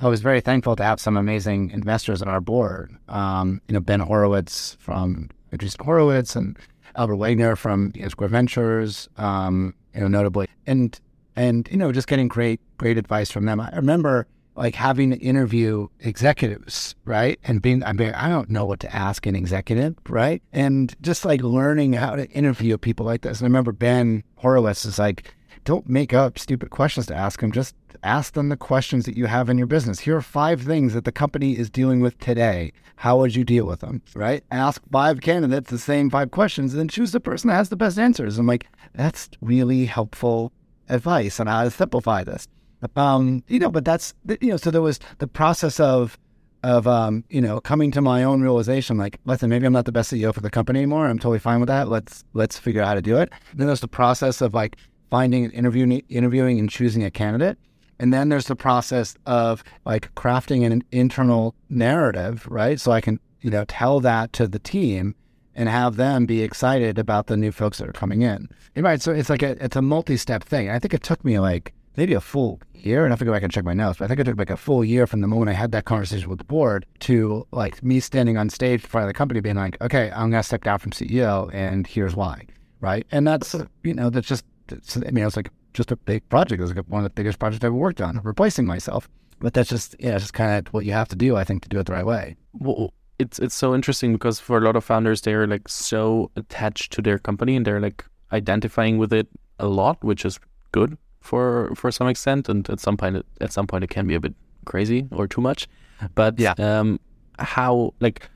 [0.00, 2.96] I, was very thankful to have some amazing investors on our board.
[3.08, 6.58] Um, you know, Ben Horowitz from Andreessen Horowitz and
[6.96, 10.98] Albert Wenger from Union Square Ventures, um, you know, notably, and
[11.36, 13.60] and you know, just getting great great advice from them.
[13.60, 14.26] I remember
[14.56, 17.38] like having to interview executives, right?
[17.44, 20.42] And being, I mean, I don't know what to ask an executive, right?
[20.52, 23.38] And just like learning how to interview people like this.
[23.40, 25.34] And I remember Ben Horowitz is like,
[25.66, 27.50] don't make up stupid questions to ask them.
[27.50, 27.74] Just
[28.04, 29.98] ask them the questions that you have in your business.
[29.98, 32.72] Here are five things that the company is dealing with today.
[32.94, 34.00] How would you deal with them?
[34.14, 34.44] Right?
[34.52, 37.76] Ask five candidates the same five questions and then choose the person that has the
[37.76, 38.38] best answers.
[38.38, 40.52] I'm like, that's really helpful
[40.88, 42.46] advice on how to simplify this.
[42.94, 46.16] Um, you know, but that's you know, so there was the process of
[46.62, 49.92] of um, you know, coming to my own realization, like, listen, maybe I'm not the
[49.92, 51.06] best CEO for the company anymore.
[51.06, 51.88] I'm totally fine with that.
[51.88, 53.32] Let's let's figure out how to do it.
[53.50, 54.76] and then there's the process of like
[55.10, 57.58] finding interviewing interviewing and choosing a candidate.
[57.98, 62.78] And then there's the process of like crafting an internal narrative, right?
[62.78, 65.14] So I can, you know, tell that to the team
[65.54, 68.48] and have them be excited about the new folks that are coming in.
[68.76, 69.00] Right.
[69.00, 70.70] So it's like a it's a multi-step thing.
[70.70, 73.32] I think it took me like maybe a full year, and I have to go
[73.32, 75.22] back and check my notes, but I think it took like a full year from
[75.22, 78.82] the moment I had that conversation with the board to like me standing on stage
[78.84, 81.86] in front of the company being like, okay, I'm gonna step down from CEO and
[81.86, 82.46] here's why.
[82.80, 83.06] Right.
[83.10, 86.60] And that's you know, that's just I mean, it was like just a big project.
[86.60, 89.08] It was like one of the biggest projects I've ever worked on, replacing myself.
[89.38, 91.62] But that's just yeah, it's just kind of what you have to do, I think,
[91.62, 92.36] to do it the right way.
[92.54, 96.92] Well, it's it's so interesting because for a lot of founders, they're like so attached
[96.94, 100.40] to their company and they're like identifying with it a lot, which is
[100.72, 102.48] good for for some extent.
[102.48, 105.40] And at some point, at some point, it can be a bit crazy or too
[105.40, 105.68] much.
[106.14, 106.98] But yeah, um,
[107.38, 108.28] how like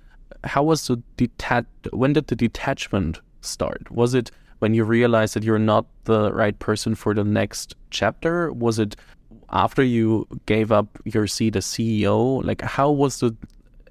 [0.45, 1.66] how was the detach?
[1.93, 3.90] When did the detachment start?
[3.90, 8.53] Was it when you realized that you're not the right person for the next chapter?
[8.53, 8.96] Was it
[9.51, 12.44] after you gave up your seat as CEO?
[12.44, 13.37] Like, how was the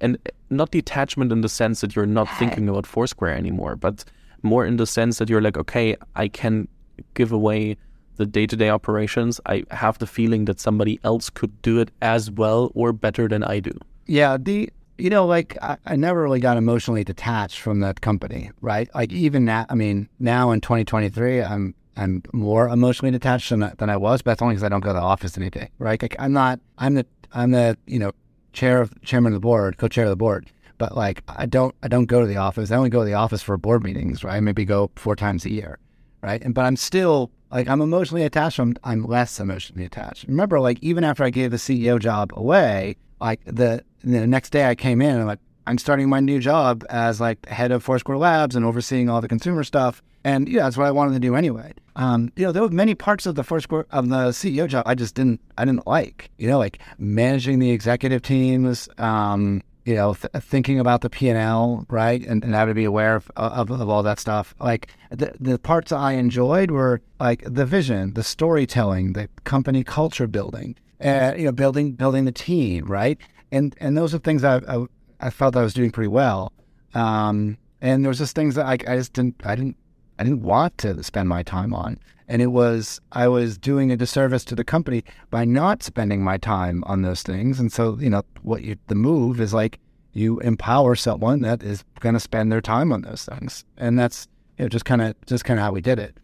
[0.00, 0.16] and
[0.48, 4.04] not detachment in the sense that you're not thinking about Foursquare anymore, but
[4.42, 6.66] more in the sense that you're like, okay, I can
[7.14, 7.76] give away
[8.16, 9.40] the day-to-day operations.
[9.46, 13.44] I have the feeling that somebody else could do it as well or better than
[13.44, 13.72] I do.
[14.06, 18.50] Yeah, the you know, like I, I, never really got emotionally detached from that company,
[18.60, 18.88] right?
[18.94, 23.90] Like even now, I mean, now in 2023, I'm I'm more emotionally detached than, than
[23.90, 26.00] I was, but that's only because I don't go to the office any day, right?
[26.00, 28.12] Like I'm not, I'm the, I'm the, you know,
[28.52, 31.88] chair of chairman of the board, co-chair of the board, but like I don't, I
[31.88, 32.70] don't go to the office.
[32.70, 34.40] I only go to the office for board meetings, right?
[34.40, 35.78] Maybe go four times a year,
[36.22, 36.42] right?
[36.42, 38.58] And but I'm still like I'm emotionally attached.
[38.58, 40.26] I'm, I'm less emotionally attached.
[40.26, 44.66] Remember, like even after I gave the CEO job away, like the the next day
[44.66, 48.18] I came in and like I'm starting my new job as like head of Foursquare
[48.18, 50.02] Labs and overseeing all the consumer stuff.
[50.24, 51.72] And yeah, that's what I wanted to do anyway.
[51.96, 54.94] Um, you know, there were many parts of the Foursquare of the CEO job I
[54.94, 56.30] just didn't I didn't like.
[56.38, 61.28] You know, like managing the executive teams, um, you know, th- thinking about the P
[61.28, 64.54] and L, right, and, having to be aware of, of, of all that stuff.
[64.60, 70.26] Like the the parts I enjoyed were like the vision, the storytelling, the company culture
[70.26, 73.18] building, uh, you know, building building the team, right?
[73.52, 74.86] And and those are things I I,
[75.20, 76.52] I felt I was doing pretty well.
[76.94, 79.76] Um, and there was just things that I, I just didn't I didn't
[80.18, 81.98] I didn't want to spend my time on.
[82.28, 86.38] And it was I was doing a disservice to the company by not spending my
[86.38, 87.58] time on those things.
[87.58, 89.80] And so you know what you, the move is like
[90.12, 94.28] you empower someone that is going to spend their time on those things, and that's
[94.58, 96.18] you know just kind of just kind of how we did it.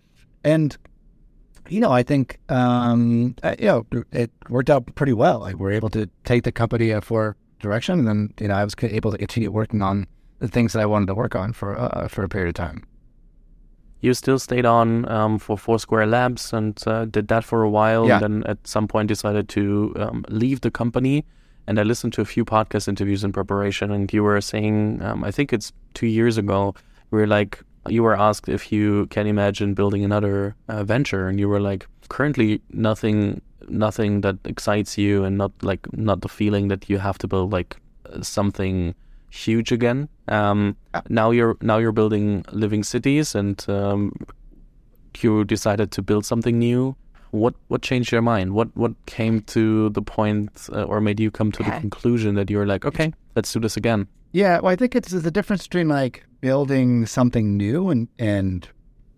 [0.44, 0.76] And
[1.68, 5.40] you know, I think um, uh, you know it worked out pretty well.
[5.40, 8.64] Like we're able to take the company in for direction, and then you know I
[8.64, 10.06] was able to continue working on
[10.38, 12.84] the things that I wanted to work on for uh, for a period of time.
[14.00, 18.06] You still stayed on um, for Foursquare Labs and uh, did that for a while,
[18.06, 18.14] yeah.
[18.14, 21.24] and then at some point decided to um, leave the company.
[21.66, 25.24] And I listened to a few podcast interviews in preparation, and you were saying, um,
[25.24, 26.74] I think it's two years ago,
[27.10, 31.38] we are like, you were asked if you can imagine building another uh, venture, and
[31.40, 36.68] you were like, currently nothing, nothing that excites you, and not like not the feeling
[36.68, 37.76] that you have to build like
[38.22, 38.94] something
[39.30, 40.08] huge again.
[40.28, 40.76] Um,
[41.08, 44.12] now you're now you're building living cities, and um,
[45.20, 46.96] you decided to build something new.
[47.30, 48.54] What what changed your mind?
[48.54, 52.50] What what came to the point, uh, or made you come to the conclusion that
[52.50, 54.08] you're like, okay, let's do this again?
[54.36, 58.68] Yeah, well, I think it's the difference between like building something new and and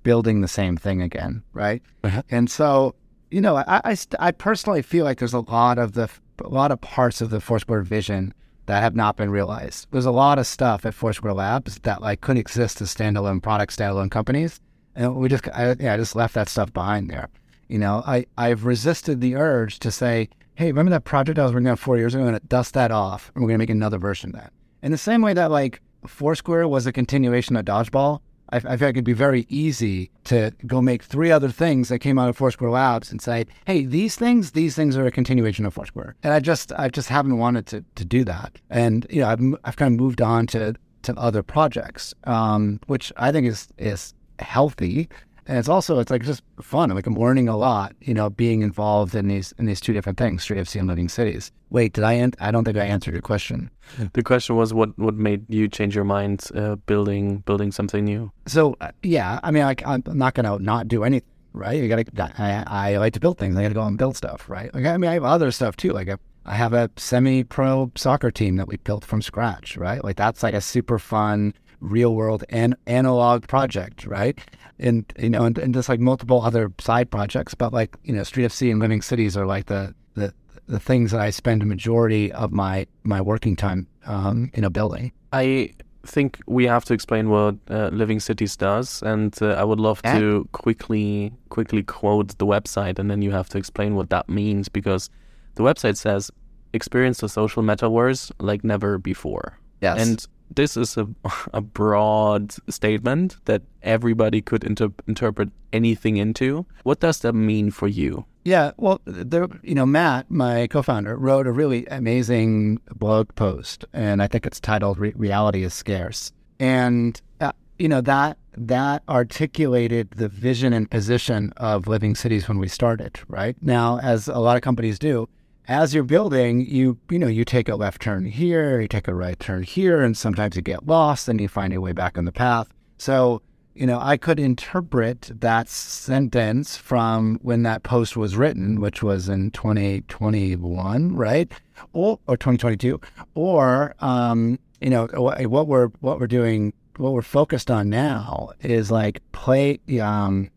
[0.04, 1.82] building the same thing again, right?
[2.04, 2.22] Uh-huh.
[2.30, 2.94] And so,
[3.32, 6.08] you know, I I, st- I personally feel like there's a lot of the
[6.44, 8.32] a lot of parts of the Foursquare vision
[8.66, 9.88] that have not been realized.
[9.90, 13.74] There's a lot of stuff at Foursquare Labs that like couldn't exist as standalone products,
[13.74, 14.60] standalone companies,
[14.94, 17.28] and we just I, yeah, I just left that stuff behind there.
[17.66, 21.52] You know, I I've resisted the urge to say, hey, remember that project I was
[21.52, 22.22] working on four years ago?
[22.22, 24.52] I'm going to dust that off, and we're going to make another version of that.
[24.82, 28.88] In the same way that like Foursquare was a continuation of Dodgeball, I, I feel
[28.88, 32.36] like it'd be very easy to go make three other things that came out of
[32.36, 36.32] Foursquare Labs and say, "Hey, these things, these things are a continuation of Foursquare." And
[36.32, 38.58] I just, I just haven't wanted to to do that.
[38.70, 43.12] And you know, I've, I've kind of moved on to to other projects, um, which
[43.16, 45.08] I think is is healthy.
[45.48, 46.90] And it's also it's like just fun.
[46.90, 50.18] Like I'm learning a lot, you know, being involved in these in these two different
[50.18, 51.50] things, StreetFC and Living Cities.
[51.70, 52.12] Wait, did I?
[52.12, 53.70] An- I don't think I answered your question.
[54.12, 58.30] The question was what what made you change your mind uh, building building something new.
[58.46, 61.82] So uh, yeah, I mean, I, I'm not gonna not do anything, right?
[61.82, 62.04] You gotta.
[62.38, 63.56] I, I like to build things.
[63.56, 64.72] I gotta go and build stuff, right?
[64.74, 65.92] Like I mean, I have other stuff too.
[65.92, 70.04] Like I, I have a semi-pro soccer team that we built from scratch, right?
[70.04, 74.38] Like that's like a super fun real world and analog project, right?
[74.78, 78.22] And you know, and, and just like multiple other side projects, but like you know,
[78.22, 80.32] StreetFC and Living Cities are like the the
[80.66, 84.70] the things that I spend a majority of my my working time um, you know
[84.70, 85.12] building.
[85.32, 85.72] I
[86.06, 90.00] think we have to explain what uh, Living Cities does, and uh, I would love
[90.04, 90.18] Yeah.
[90.18, 94.68] to quickly quickly quote the website, and then you have to explain what that means
[94.68, 95.10] because
[95.56, 96.30] the website says
[96.72, 99.58] experience the social metaverse like never before.
[99.80, 99.98] Yes.
[100.06, 101.06] And this is a,
[101.52, 106.66] a broad statement that everybody could inter- interpret anything into.
[106.82, 108.24] What does that mean for you?
[108.44, 114.22] Yeah, well, there, you know, Matt, my co-founder, wrote a really amazing blog post, and
[114.22, 120.10] I think it's titled Re- "Reality is Scarce." And uh, you know that that articulated
[120.12, 123.20] the vision and position of Living Cities when we started.
[123.28, 125.28] Right now, as a lot of companies do,
[125.68, 129.14] as you're building, you you know you take a left turn here, you take a
[129.14, 132.24] right turn here, and sometimes you get lost, and you find your way back on
[132.24, 132.72] the path.
[132.96, 133.42] So
[133.78, 139.28] you know, I could interpret that sentence from when that post was written, which was
[139.28, 141.48] in 2021, right?
[141.92, 143.00] Or, or 2022,
[143.36, 148.90] or, um, you know, what we're, what we're doing, what we're focused on now is
[148.90, 150.50] like play, um,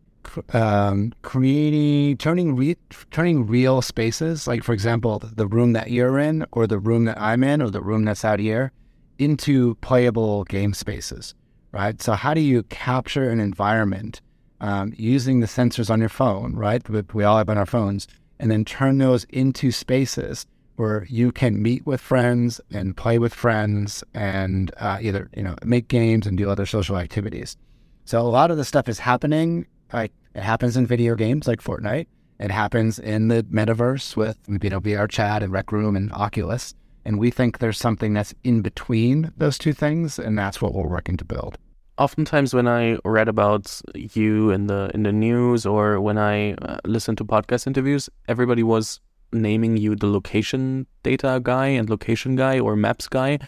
[0.52, 2.76] um, creating, turning, re-
[3.10, 7.20] turning real spaces, like for example, the room that you're in, or the room that
[7.20, 8.72] I'm in, or the room that's out here,
[9.18, 11.34] into playable game spaces
[11.72, 12.00] right?
[12.00, 14.20] So how do you capture an environment
[14.60, 16.86] um, using the sensors on your phone, right?
[16.88, 18.06] We, we all have on our phones,
[18.38, 23.34] and then turn those into spaces where you can meet with friends and play with
[23.34, 27.56] friends and uh, either you know make games and do other social activities.
[28.04, 29.66] So a lot of the stuff is happening.
[29.92, 32.06] Like it happens in video games like Fortnite.
[32.38, 36.74] It happens in the metaverse with you know VR Chat and Rec Room and Oculus.
[37.04, 40.86] And we think there's something that's in between those two things, and that's what we're
[40.86, 41.58] working to build.
[41.98, 46.78] Oftentimes, when I read about you in the in the news or when I uh,
[46.84, 49.00] listened to podcast interviews, everybody was
[49.32, 53.38] naming you the location data guy and location guy or maps guy.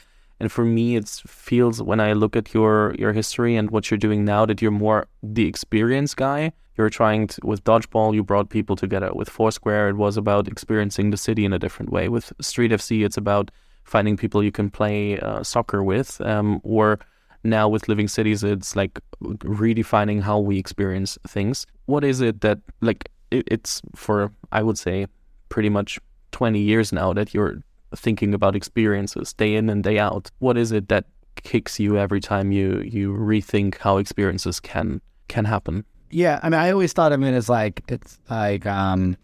[0.44, 3.96] And for me, it feels when I look at your your history and what you're
[3.96, 6.52] doing now that you're more the experience guy.
[6.76, 9.10] You're trying to, with Dodgeball, you brought people together.
[9.14, 12.10] With Foursquare, it was about experiencing the city in a different way.
[12.10, 13.50] With Street FC, it's about
[13.84, 16.20] finding people you can play uh, soccer with.
[16.20, 16.98] Um, or
[17.42, 21.66] now with Living Cities, it's like redefining how we experience things.
[21.86, 25.06] What is it that, like, it, it's for, I would say,
[25.48, 25.98] pretty much
[26.32, 27.62] 20 years now that you're
[27.96, 30.30] thinking about experiences day in and day out.
[30.38, 35.44] What is it that kicks you every time you you rethink how experiences can can
[35.44, 35.84] happen?
[36.10, 39.16] Yeah, I mean, I always thought of it as like it's like um,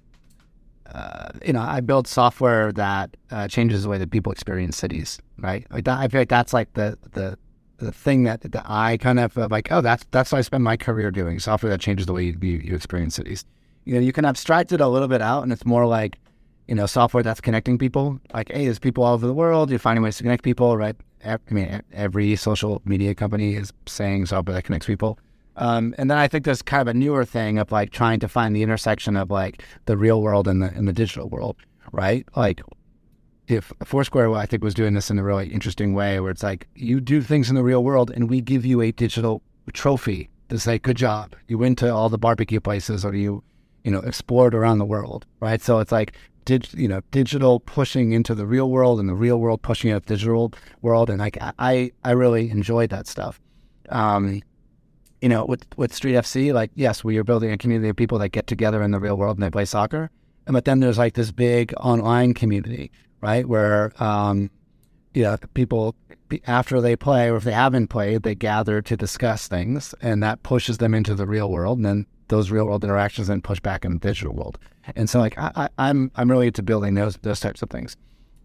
[0.92, 5.20] uh, you know, I build software that uh, changes the way that people experience cities,
[5.38, 5.66] right?
[5.70, 7.38] Like that, I feel like that's like the the
[7.78, 9.70] the thing that, that I kind of like.
[9.70, 12.38] Oh, that's that's what I spend my career doing software that changes the way you,
[12.40, 13.44] you, you experience cities.
[13.84, 16.18] You know, you can abstract it a little bit out, and it's more like
[16.70, 18.20] you know, software that's connecting people.
[18.32, 19.70] Like, hey, there's people all over the world.
[19.70, 20.96] You're finding ways to connect people, right?
[21.24, 25.18] I mean, every social media company is saying software that connects people.
[25.56, 28.28] Um, and then I think there's kind of a newer thing of like trying to
[28.28, 31.56] find the intersection of like the real world and the and the digital world,
[31.92, 32.24] right?
[32.36, 32.62] Like
[33.48, 36.68] if Foursquare, I think, was doing this in a really interesting way, where it's like
[36.76, 39.42] you do things in the real world, and we give you a digital
[39.72, 43.42] trophy to say, "Good job, you went to all the barbecue places, or you,
[43.82, 45.60] you know, explored around the world." Right?
[45.60, 46.12] So it's like
[46.44, 50.00] dig, you know, digital pushing into the real world and the real world pushing the
[50.00, 51.10] digital world.
[51.10, 53.40] And like, I, I really enjoyed that stuff.
[53.88, 54.42] Um,
[55.20, 58.18] you know, with, with Street FC, like, yes, we are building a community of people
[58.18, 60.10] that get together in the real world and they play soccer.
[60.46, 63.46] And, but then there's like this big online community, right?
[63.46, 64.50] Where, um,
[65.12, 65.94] you know, people
[66.46, 70.42] after they play or if they haven't played, they gather to discuss things and that
[70.42, 71.78] pushes them into the real world.
[71.78, 74.58] And then those real world interactions then push back in the digital world.
[74.96, 77.96] And so like I, am I'm, I'm really into building those those types of things.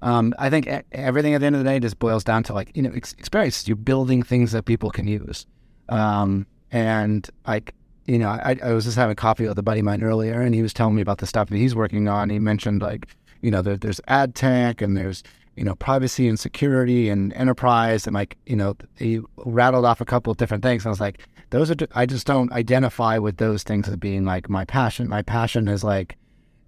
[0.01, 2.71] Um, I think everything at the end of the day just boils down to like
[2.75, 3.67] you know experience.
[3.67, 5.45] You're building things that people can use.
[5.89, 7.73] Um, and like
[8.05, 10.53] you know, I, I was just having coffee with a buddy of mine earlier, and
[10.53, 12.29] he was telling me about the stuff that he's working on.
[12.29, 13.07] He mentioned like
[13.41, 15.23] you know there, there's ad tech and there's
[15.55, 20.05] you know privacy and security and enterprise and like you know he rattled off a
[20.05, 20.85] couple of different things.
[20.85, 21.19] I was like,
[21.49, 25.07] those are I just don't identify with those things as being like my passion.
[25.07, 26.17] My passion is like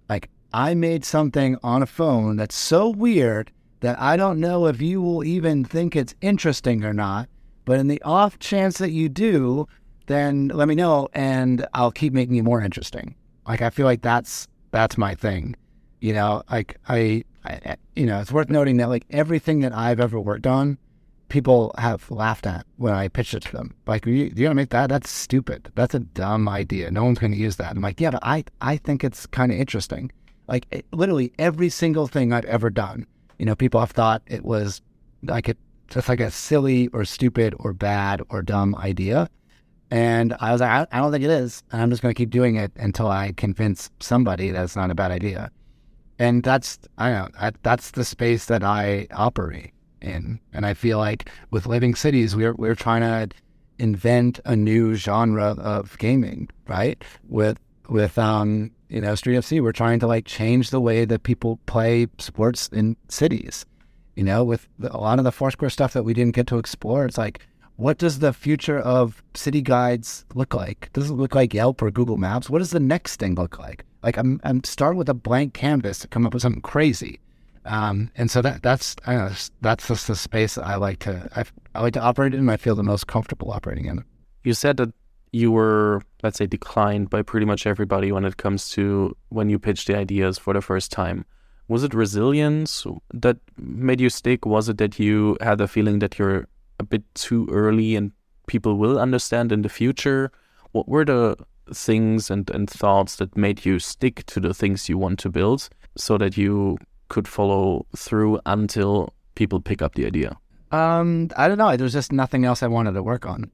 [0.08, 4.80] like I made something on a phone that's so weird that I don't know if
[4.80, 7.28] you will even think it's interesting or not.
[7.64, 9.68] But in the off chance that you do,
[10.06, 13.14] then let me know and I'll keep making it more interesting.
[13.46, 15.54] Like I feel like that's that's my thing.
[16.00, 20.00] You know, like I, I you know, it's worth noting that like everything that I've
[20.00, 20.78] ever worked on,
[21.28, 23.74] people have laughed at when I pitched it to them.
[23.86, 24.88] Like, you, you gonna make that?
[24.88, 25.70] That's stupid.
[25.74, 26.90] That's a dumb idea.
[26.90, 27.76] No one's gonna use that.
[27.76, 30.10] I'm like, yeah, but I, I think it's kind of interesting.
[30.46, 33.06] Like, it, literally every single thing I've ever done,
[33.38, 34.82] you know, people have thought it was
[35.22, 35.58] like it
[35.88, 39.28] just like a silly or stupid or bad or dumb idea.
[39.90, 41.62] And I was like, I, I don't think it is.
[41.72, 44.90] And I'm just going to keep doing it until I convince somebody that it's not
[44.90, 45.50] a bad idea.
[46.18, 50.40] And that's, I don't know, that's the space that I operate in.
[50.52, 53.34] And I feel like with Living Cities, we're, we're trying to
[53.78, 57.02] invent a new genre of gaming, right?
[57.28, 61.22] With, with, um, you know, Street FC, we're trying to like change the way that
[61.22, 63.64] people play sports in cities.
[64.16, 67.04] You know, with a lot of the Foursquare stuff that we didn't get to explore,
[67.04, 67.46] it's like,
[67.76, 70.90] what does the future of city guides look like?
[70.92, 72.50] Does it look like Yelp or Google Maps?
[72.50, 73.84] What does the next thing look like?
[74.02, 77.20] Like I'm I'm starting with a blank canvas to come up with something crazy.
[77.68, 81.44] Um, and so that that's know, that's just the space I like to I,
[81.74, 82.48] I like to operate in.
[82.48, 84.04] I feel the most comfortable operating in.
[84.42, 84.92] You said that
[85.32, 89.58] you were let's say declined by pretty much everybody when it comes to when you
[89.58, 91.26] pitched the ideas for the first time.
[91.68, 94.46] Was it resilience that made you stick?
[94.46, 96.48] Was it that you had the feeling that you're
[96.80, 98.12] a bit too early and
[98.46, 100.32] people will understand in the future?
[100.72, 101.36] What were the
[101.74, 105.68] things and, and thoughts that made you stick to the things you want to build
[105.98, 106.78] so that you
[107.08, 110.36] could follow through until people pick up the idea?
[110.70, 111.74] Um, I don't know.
[111.76, 113.50] There was just nothing else I wanted to work on.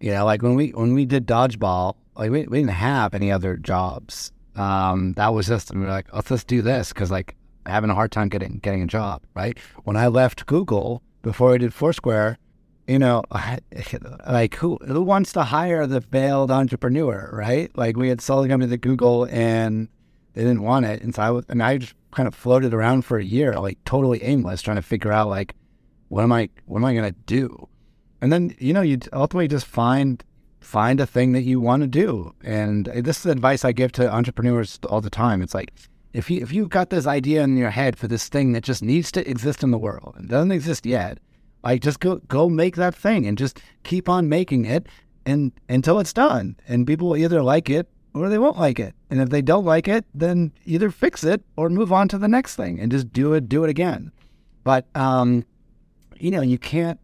[0.00, 3.32] You know, like when we when we did dodgeball, like we, we didn't have any
[3.32, 4.32] other jobs.
[4.56, 7.36] Um, that was just we were like, let's just do this because like
[7.66, 9.22] having a hard time getting getting a job.
[9.34, 12.38] Right when I left Google before I did Foursquare,
[12.86, 13.22] you know,
[14.28, 17.70] like who who wants to hire the failed entrepreneur, right?
[17.76, 19.88] Like we had sold a company to Google and
[20.34, 23.04] they didn't want it, and so I was, and I just kind of floated around
[23.04, 25.54] for a year, like totally aimless, trying to figure out like
[26.08, 27.68] what am I what am I gonna do,
[28.20, 30.22] and then you know you ultimately just find
[30.60, 34.12] find a thing that you want to do, and this is advice I give to
[34.12, 35.42] entrepreneurs all the time.
[35.42, 35.72] It's like
[36.12, 38.82] if you if you've got this idea in your head for this thing that just
[38.82, 41.18] needs to exist in the world and doesn't exist yet
[41.64, 44.86] like just go go make that thing and just keep on making it
[45.26, 46.56] and until it's done.
[46.68, 48.94] And people will either like it or they won't like it.
[49.10, 52.28] And if they don't like it, then either fix it or move on to the
[52.28, 54.12] next thing and just do it, do it again.
[54.62, 55.44] But um,
[56.18, 56.98] you know, you can't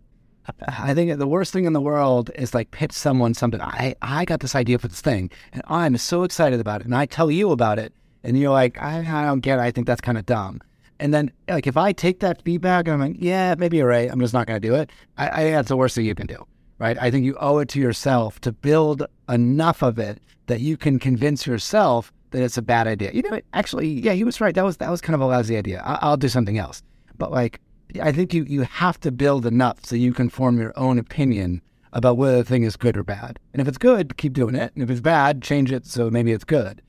[0.66, 3.60] I think the worst thing in the world is like pitch someone something.
[3.60, 6.86] I, I got this idea for this thing and I'm so excited about it.
[6.86, 7.92] And I tell you about it.
[8.22, 9.62] And you're like, I, I don't get it.
[9.62, 10.60] I think that's kind of dumb.
[10.98, 14.10] And then, like, if I take that feedback I'm like, yeah, maybe you're right.
[14.10, 14.90] I'm just not going to do it.
[15.16, 16.46] I, I think that's the worst thing you can do,
[16.80, 16.98] right?
[17.00, 20.98] I think you owe it to yourself to build enough of it that you can
[20.98, 23.12] convince yourself that it's a bad idea.
[23.12, 24.54] You know, actually, yeah, he was right.
[24.54, 25.82] That was that was kind of a lousy idea.
[25.84, 26.82] I, I'll do something else.
[27.18, 27.60] But like,
[28.02, 31.62] I think you you have to build enough so you can form your own opinion
[31.92, 33.38] about whether the thing is good or bad.
[33.52, 34.72] And if it's good, keep doing it.
[34.74, 36.82] And if it's bad, change it so maybe it's good.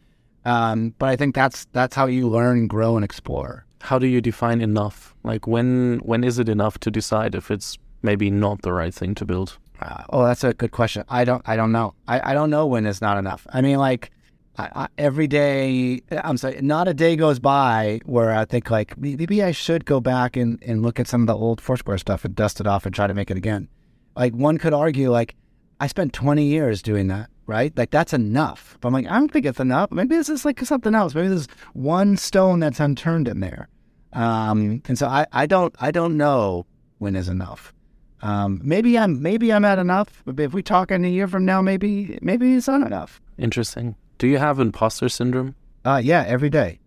[0.46, 4.22] Um, but I think that's that's how you learn, grow, and explore how do you
[4.22, 5.16] define enough?
[5.24, 9.16] Like when when is it enough to decide if it's maybe not the right thing
[9.16, 9.58] to build?
[9.82, 11.04] Uh, oh, that's a good question.
[11.10, 11.96] I don't I don't know.
[12.08, 13.48] I, I don't know when it's not enough.
[13.50, 14.12] I mean, like
[14.58, 18.98] I, I, every day, I'm sorry, not a day goes by where I think like
[18.98, 22.26] maybe I should go back and, and look at some of the old Foursquare stuff
[22.26, 23.70] and dust it off and try to make it again.
[24.16, 25.36] Like one could argue like
[25.80, 27.78] I spent 20 years doing that right?
[27.78, 28.78] Like that's enough.
[28.80, 29.92] But I'm like, I don't think it's enough.
[29.92, 31.14] Maybe this is like something else.
[31.14, 33.68] Maybe there's one stone that's unturned in there.
[34.14, 36.66] Um, and so I, I don't I don't know
[37.00, 37.74] when is enough.
[38.22, 40.22] Um, maybe I'm maybe I'm at enough.
[40.26, 43.22] But if we talk in a year from now, maybe maybe it's not enough.
[43.38, 43.95] Interesting.
[44.17, 45.55] Do you have imposter syndrome?
[45.84, 46.80] Uh, yeah, every day,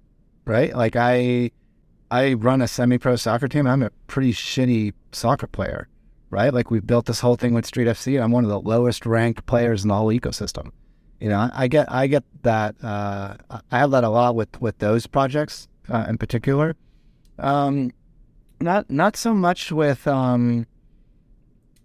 [0.44, 0.74] right?
[0.74, 1.50] Like I
[2.10, 3.66] I run a semi-pro soccer team.
[3.66, 5.88] I'm a pretty shitty soccer player,
[6.30, 6.54] right?
[6.54, 8.22] Like we built this whole thing with Street FC.
[8.22, 10.70] I'm one of the lowest ranked players in the whole ecosystem.
[11.18, 12.76] You know, I get I get that.
[12.82, 13.36] Uh,
[13.72, 16.76] I have that a lot with with those projects uh, in particular.
[17.38, 17.90] Um,
[18.60, 20.66] not not so much with um,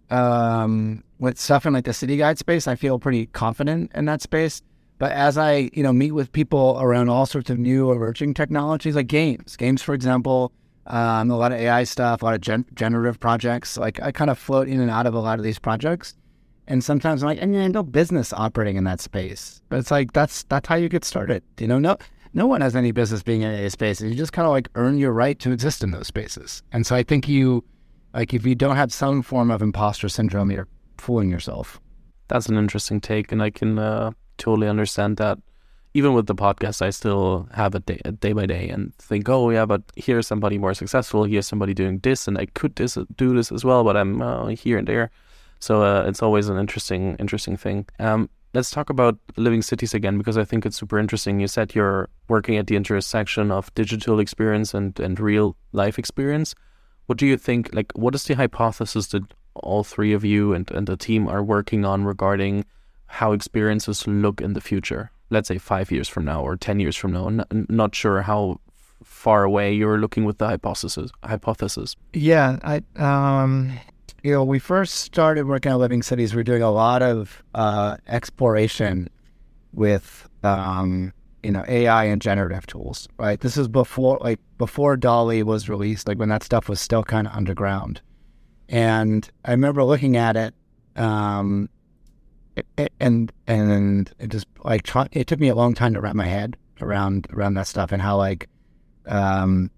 [0.10, 2.68] um, with stuff in like the city guide space.
[2.68, 4.62] I feel pretty confident in that space.
[4.98, 8.96] But as I, you know, meet with people around all sorts of new emerging technologies,
[8.96, 10.52] like games, games, for example,
[10.88, 13.78] um, a lot of AI stuff, a lot of gen- generative projects.
[13.78, 16.16] Like I kind of float in and out of a lot of these projects,
[16.68, 19.62] and sometimes I'm like, and no business operating in that space.
[19.70, 21.44] But it's like that's that's how you get started.
[21.60, 21.98] You know, no
[22.34, 24.02] no one has any business being in a space.
[24.02, 26.64] You just kind of like earn your right to exist in those spaces.
[26.72, 27.64] And so I think you,
[28.14, 31.80] like, if you don't have some form of imposter syndrome, you're fooling yourself.
[32.28, 35.38] That's an interesting take, and I can uh, totally understand that.
[35.96, 39.50] Even with the podcast, I still have a day, day by day and think, oh
[39.50, 41.24] yeah, but here's somebody more successful.
[41.24, 44.48] Here's somebody doing this, and I could this do this as well, but I'm uh,
[44.50, 45.10] here and there.
[45.60, 47.88] So uh, it's always an interesting, interesting thing.
[47.98, 51.40] Um, let's talk about living cities again because I think it's super interesting.
[51.40, 56.54] You said you're working at the intersection of digital experience and, and real life experience.
[57.10, 57.74] What do you think?
[57.74, 59.24] Like, what is the hypothesis that
[59.56, 62.66] all three of you and, and the team are working on regarding
[63.08, 65.12] how experiences look in the future.
[65.32, 67.28] Let's say five years from now or 10 years from now.
[67.28, 68.60] N- not sure how
[69.04, 71.10] far away you're looking with the hypothesis.
[71.24, 71.96] Hypothesis.
[72.14, 73.72] Yeah, I um,
[74.22, 76.36] you know, we first started working on living cities.
[76.36, 79.10] We are doing a lot of uh, exploration
[79.74, 83.08] with um, you know AI and generative tools.
[83.18, 83.40] Right.
[83.40, 86.08] This is before like before DALL-E was released.
[86.08, 88.02] Like when that stuff was still kind of underground.
[88.68, 90.54] And I remember looking at it
[90.96, 91.70] um,
[93.00, 96.58] and and it just like it took me a long time to wrap my head
[96.82, 98.48] around around that stuff and how like
[99.08, 99.70] um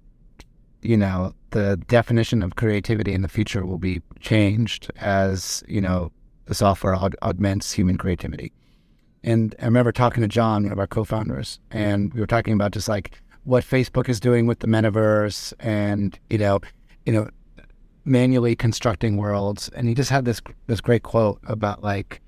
[0.82, 6.12] you know the definition of creativity in the future will be changed as you know
[6.46, 8.52] the software aug- augments human creativity
[9.24, 12.72] and i remember talking to john one of our co-founders and we were talking about
[12.72, 13.12] just like
[13.44, 16.60] what facebook is doing with the metaverse and you know
[17.06, 17.30] you know
[18.04, 22.22] manually constructing worlds and he just had this this great quote about like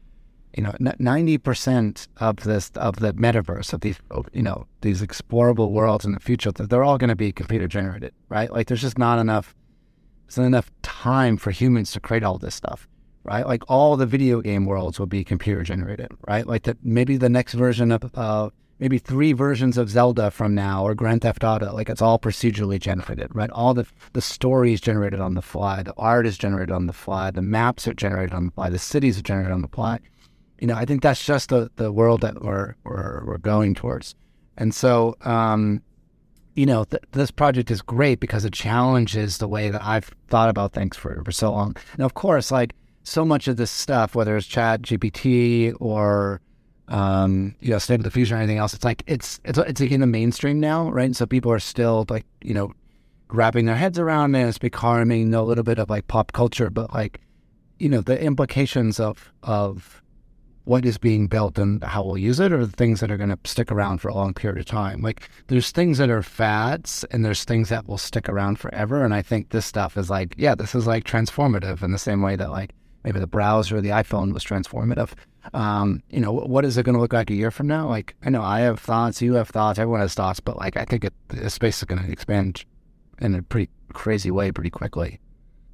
[0.55, 3.97] you know, ninety percent of this of the metaverse of these
[4.33, 8.13] you know these explorable worlds in the future, they're all going to be computer generated,
[8.29, 8.51] right?
[8.51, 9.55] Like there's just not enough,
[10.27, 12.87] there's not enough time for humans to create all this stuff,
[13.24, 13.45] right?
[13.45, 16.45] Like all the video game worlds will be computer generated, right?
[16.45, 18.49] Like that maybe the next version of uh,
[18.80, 22.80] maybe three versions of Zelda from now or Grand Theft Auto, like it's all procedurally
[22.80, 23.49] generated, right?
[23.51, 27.32] All the the stories generated on the fly, the art is generated on the fly,
[27.32, 29.99] the maps are generated on the fly, the cities are generated on the fly
[30.63, 34.15] you know, I think that's just the, the world that we're, we're, we're going towards.
[34.55, 35.82] And so, um,
[36.55, 40.47] you know, th- this project is great because it challenges the way that I've thought
[40.47, 41.76] about things for, for so long.
[41.97, 42.74] Now, of course, like
[43.04, 46.41] so much of this stuff, whether it's Chat GPT or,
[46.88, 49.82] um, you know, State of the Future or anything else, it's like it's it's it's
[49.82, 51.06] like in the mainstream now, right?
[51.06, 52.74] And so people are still like, you know,
[53.30, 54.47] wrapping their heads around it.
[54.47, 57.20] It's becoming a little bit of like pop culture, but like,
[57.80, 60.01] you know, the implications of of
[60.66, 63.30] what is being built and how we'll use it, or the things that are going
[63.30, 65.01] to stick around for a long period of time.
[65.01, 69.04] Like there's things that are fads and there's things that will stick around forever.
[69.04, 72.22] And I think this stuff is like, yeah, this is like transformative in the same
[72.22, 72.72] way that like
[73.04, 75.12] maybe the browser or the iPhone was transformative.
[75.54, 77.88] Um, you know, what is it going to look like a year from now?
[77.88, 80.86] Like, I know I have thoughts, you have thoughts, everyone has thoughts, but like, I
[80.86, 82.64] think it, the space is going to expand
[83.20, 85.20] in a pretty crazy way pretty quickly.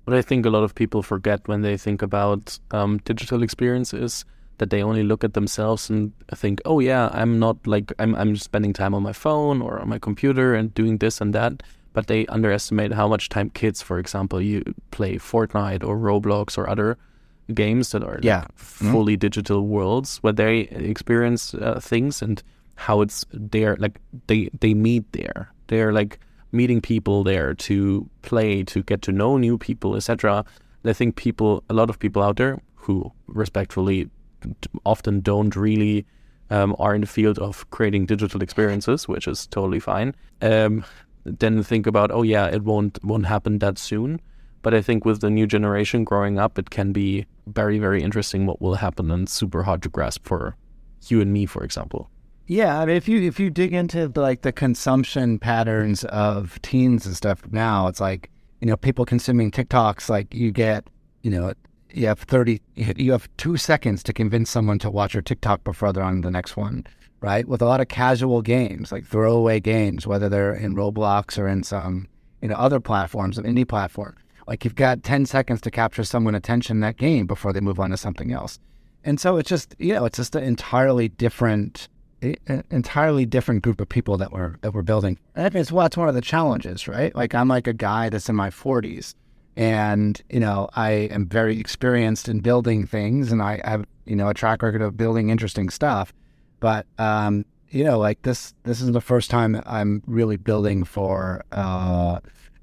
[0.05, 4.25] What I think a lot of people forget when they think about um, digital experiences
[4.57, 8.35] that they only look at themselves and think, oh yeah, I'm not like I'm I'm
[8.35, 11.63] spending time on my phone or on my computer and doing this and that.
[11.93, 16.69] But they underestimate how much time kids, for example, you play Fortnite or Roblox or
[16.69, 16.97] other
[17.53, 18.39] games that are yeah.
[18.39, 18.91] Like mm-hmm.
[18.91, 19.19] fully mm-hmm.
[19.19, 22.41] digital worlds where they experience uh, things and
[22.75, 25.51] how it's there like they they meet there.
[25.67, 26.19] They're like
[26.51, 30.45] meeting people there to play, to get to know new people, etc.
[30.83, 34.09] I think people, a lot of people out there who respectfully
[34.85, 36.05] often don't really
[36.49, 40.15] um, are in the field of creating digital experiences, which is totally fine.
[40.41, 40.83] Um,
[41.25, 44.21] then think about, oh yeah, it won't won't happen that soon.
[44.61, 48.45] But I think with the new generation growing up, it can be very very interesting
[48.45, 50.55] what will happen and super hard to grasp for
[51.07, 52.09] you and me, for example?
[52.47, 56.59] Yeah, I mean, if you if you dig into the, like the consumption patterns of
[56.63, 60.09] teens and stuff now, it's like you know people consuming TikToks.
[60.09, 60.87] Like you get
[61.21, 61.53] you know
[61.93, 65.93] you have thirty you have two seconds to convince someone to watch your TikTok before
[65.93, 66.87] they're on the next one,
[67.21, 67.47] right?
[67.47, 71.61] With a lot of casual games like throwaway games, whether they're in Roblox or in
[71.61, 72.07] some
[72.41, 74.15] you know other platforms, an indie platform.
[74.49, 77.91] Like you've got ten seconds to capture someone's attention that game before they move on
[77.91, 78.59] to something else.
[79.05, 81.87] And so it's just you know it's just an entirely different
[82.21, 85.19] an entirely different group of people that we're that we're building.
[85.35, 87.15] And I think it's well, that's one of the challenges, right?
[87.15, 89.13] Like I'm like a guy that's in my 40s,
[89.55, 94.29] and you know I am very experienced in building things, and I have you know
[94.29, 96.11] a track record of building interesting stuff.
[96.59, 101.43] But um, you know, like this this is the first time I'm really building for
[101.51, 102.19] uh,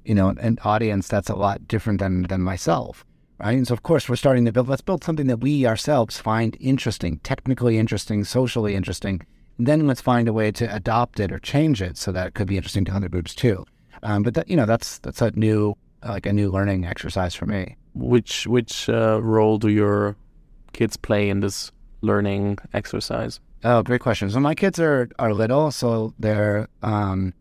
[0.07, 3.05] you know an audience that's a lot different than than myself.
[3.39, 3.57] Right.
[3.57, 6.57] And so, of course, we're starting to build, let's build something that we ourselves find
[6.59, 9.21] interesting, technically interesting, socially interesting,
[9.59, 12.47] then let's find a way to adopt it or change it so that it could
[12.47, 13.63] be interesting to other groups too.
[14.01, 17.45] Um, but that, you know, that's that's a new like a new learning exercise for
[17.45, 17.75] me.
[17.93, 20.15] Which which uh, role do your
[20.73, 23.39] kids play in this learning exercise?
[23.63, 24.29] Oh, great question.
[24.29, 27.33] So my kids are are little, so they're um,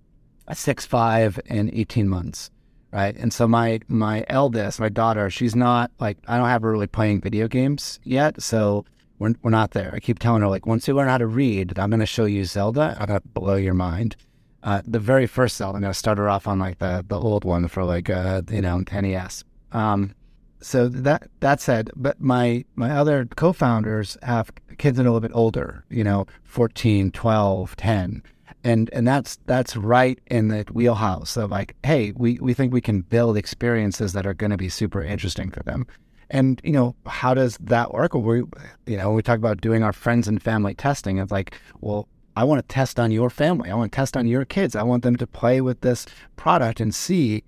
[0.53, 2.51] six, five, and eighteen months,
[2.97, 3.15] right?
[3.17, 6.87] And so my my eldest, my daughter, she's not like I don't have her really
[6.87, 8.87] playing video games yet, so
[9.19, 9.91] we're, we're not there.
[9.95, 12.25] I keep telling her, like, once you learn how to read, I'm going to show
[12.25, 12.97] you Zelda.
[12.99, 14.17] I'm going to blow your mind.
[14.63, 17.19] Uh, the very first Zelda, I'm going to start her off on like the, the
[17.19, 19.45] old one for like, uh, you know, NES.
[19.73, 20.15] Um,
[20.61, 25.21] so that that said, but my my other co-founders have kids that are a little
[25.21, 28.23] bit older, you know, 14, 12, 10.
[28.67, 32.81] And and that's that's right in the wheelhouse of like, hey, we, we think we
[32.81, 35.87] can build experiences that are going to be super interesting for them.
[36.31, 38.15] And you know, how does that work?
[38.15, 38.43] We,
[38.87, 41.19] you know, we talk about doing our friends and family testing.
[41.19, 43.71] It's like, well, I want to test on your family.
[43.71, 44.75] I want to test on your kids.
[44.75, 46.05] I want them to play with this
[46.35, 47.45] product and see,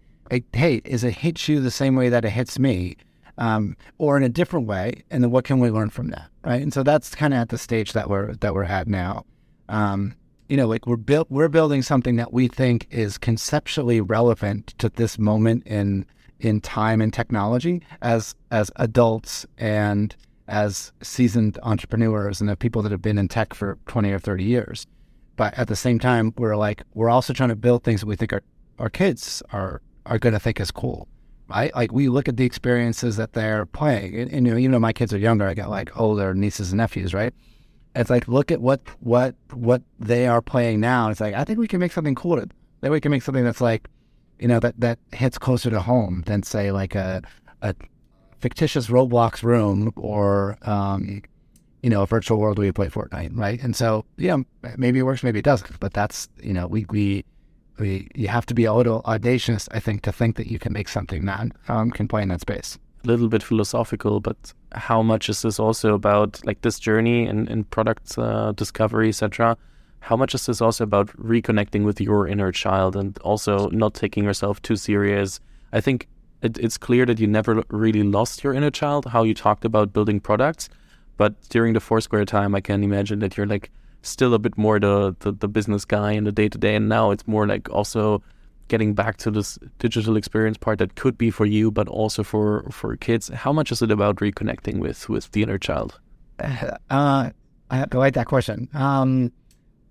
[0.53, 2.97] hey, is it hits you the same way that it hits me,
[3.39, 5.03] um, or in a different way?
[5.11, 6.63] And then what can we learn from that, right?
[6.63, 9.25] And so that's kind of at the stage that we're that we're at now.
[9.69, 10.15] Um,
[10.49, 14.89] you know, like we're built, we're building something that we think is conceptually relevant to
[14.89, 16.07] this moment in
[16.41, 20.15] in time and technology as as adults and
[20.47, 24.45] as seasoned entrepreneurs and the people that have been in tech for 20 or 30
[24.45, 24.87] years.
[25.37, 28.17] But at the same time, we're like, we're also trying to build things that we
[28.17, 28.43] think our,
[28.79, 31.07] our kids are, are going to think is cool,
[31.49, 31.73] right?
[31.77, 34.19] Like we look at the experiences that they're playing.
[34.19, 36.73] And, and, you know, even though my kids are younger, I got like older nieces
[36.73, 37.35] and nephews, right?
[37.99, 41.11] It's like, look at what, what, what they are playing now.
[41.11, 42.41] It's like, I think we can make something cool.
[42.81, 43.89] That we can make something that's like,
[44.39, 47.23] you know, that, that hits closer to home than say like a,
[47.61, 47.75] a
[48.39, 51.23] fictitious Roblox room or, um,
[51.83, 53.61] you know, a virtual world where you play Fortnite, right?
[53.61, 54.37] And so, yeah,
[54.77, 57.25] maybe it works, maybe it doesn't, but that's, you know, we, we,
[57.81, 60.73] we, you have to be a little audacious, I think, to think that you can
[60.73, 62.79] make something that um, can play in that space.
[63.09, 67.69] Little bit philosophical, but how much is this also about like this journey and, and
[67.71, 69.57] product uh, discovery, etc.?
[70.01, 74.25] how much is this also about reconnecting with your inner child and also not taking
[74.25, 75.41] yourself too serious?
[75.73, 76.09] I think
[76.43, 79.93] it, it's clear that you never really lost your inner child, how you talked about
[79.93, 80.69] building products.
[81.17, 83.71] But during the Foursquare time, I can imagine that you're like
[84.03, 86.77] still a bit more the, the, the business guy in the day to day.
[86.77, 88.23] And now it's more like also
[88.69, 92.69] getting back to this digital experience part that could be for you, but also for,
[92.71, 93.29] for kids.
[93.29, 96.01] How much is it about reconnecting with, with the inner child?
[96.91, 97.31] Uh,
[97.71, 98.69] I like that question.
[98.73, 99.31] Um,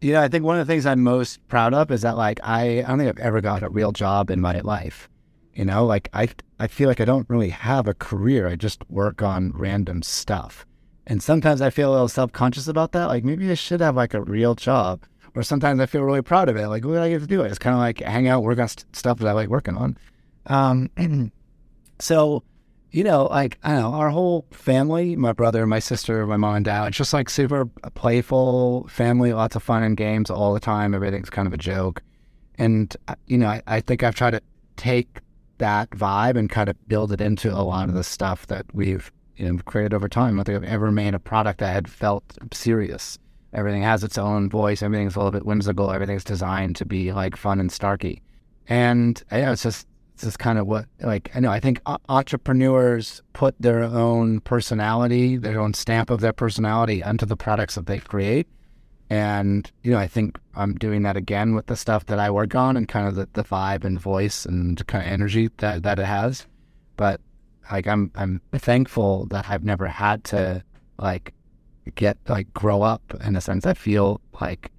[0.01, 2.39] you know, I think one of the things I'm most proud of is that like
[2.43, 5.09] I, I don't think I've ever got a real job in my life.
[5.53, 8.47] You know, like I I feel like I don't really have a career.
[8.47, 10.65] I just work on random stuff.
[11.07, 13.05] And sometimes I feel a little self conscious about that.
[13.05, 15.03] Like maybe I should have like a real job.
[15.37, 16.67] Or sometimes I feel really proud of it.
[16.67, 17.41] Like what do I get to do?
[17.41, 19.97] It's kind of like hang out, work on st- stuff that I like working on.
[20.47, 20.89] Um,
[21.99, 22.43] so
[22.91, 26.55] you know, like I don't know, our whole family, my brother, my sister, my mom
[26.55, 27.65] and dad, it's just like super
[27.95, 30.93] playful family, lots of fun and games all the time.
[30.93, 32.01] Everything's kind of a joke.
[32.57, 34.41] And, uh, you know, I, I think I've tried to
[34.77, 35.19] take
[35.59, 39.11] that vibe and kind of build it into a lot of the stuff that we've,
[39.35, 40.39] you know, created over time.
[40.39, 42.23] I think I've ever made a product that had felt
[42.53, 43.19] serious.
[43.53, 44.81] Everything has its own voice.
[44.81, 45.91] Everything's a little bit whimsical.
[45.91, 48.21] Everything's designed to be like fun and starky.
[48.67, 49.87] And it's just
[50.17, 55.37] this is kind of what like I know I think entrepreneurs put their own personality,
[55.37, 58.47] their own stamp of their personality onto the products that they create.
[59.09, 62.55] And, you know, I think I'm doing that again with the stuff that I work
[62.55, 65.97] on and kind of the, the vibe and voice and kind of energy that, that
[65.97, 66.45] it has.
[66.97, 67.21] But
[67.71, 70.63] like I'm I'm thankful that I've never had to
[70.97, 71.33] like
[71.95, 73.65] get like grow up in a sense.
[73.65, 74.71] I feel like,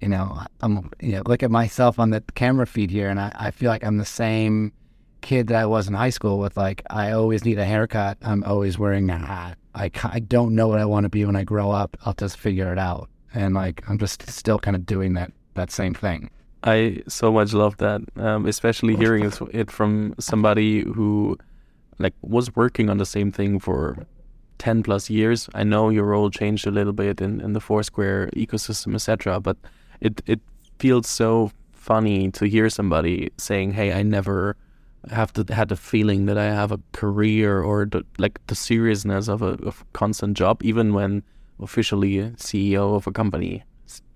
[0.00, 3.32] you know, I'm you know, look at myself on the camera feed here and I,
[3.34, 4.72] I feel like I'm the same
[5.20, 8.18] kid that I was in high school with like I always need a haircut.
[8.22, 9.58] I'm always wearing a hat.
[9.74, 11.96] I, I don't know what I want to be when I grow up.
[12.04, 13.08] I'll just figure it out.
[13.34, 16.30] And like I'm just still kind of doing that that same thing.
[16.64, 21.36] I so much love that, um, especially hearing it from somebody who
[21.98, 24.06] like was working on the same thing for
[24.58, 25.48] 10 plus years.
[25.54, 29.40] I know your role changed a little bit in, in the Foursquare ecosystem, etc.
[29.40, 29.56] But
[30.00, 30.40] it, it
[30.78, 34.56] feels so funny to hear somebody saying, hey, I never
[35.10, 39.28] have to, had the feeling that I have a career or the, like the seriousness
[39.28, 41.22] of a of constant job, even when
[41.60, 43.64] officially CEO of a company.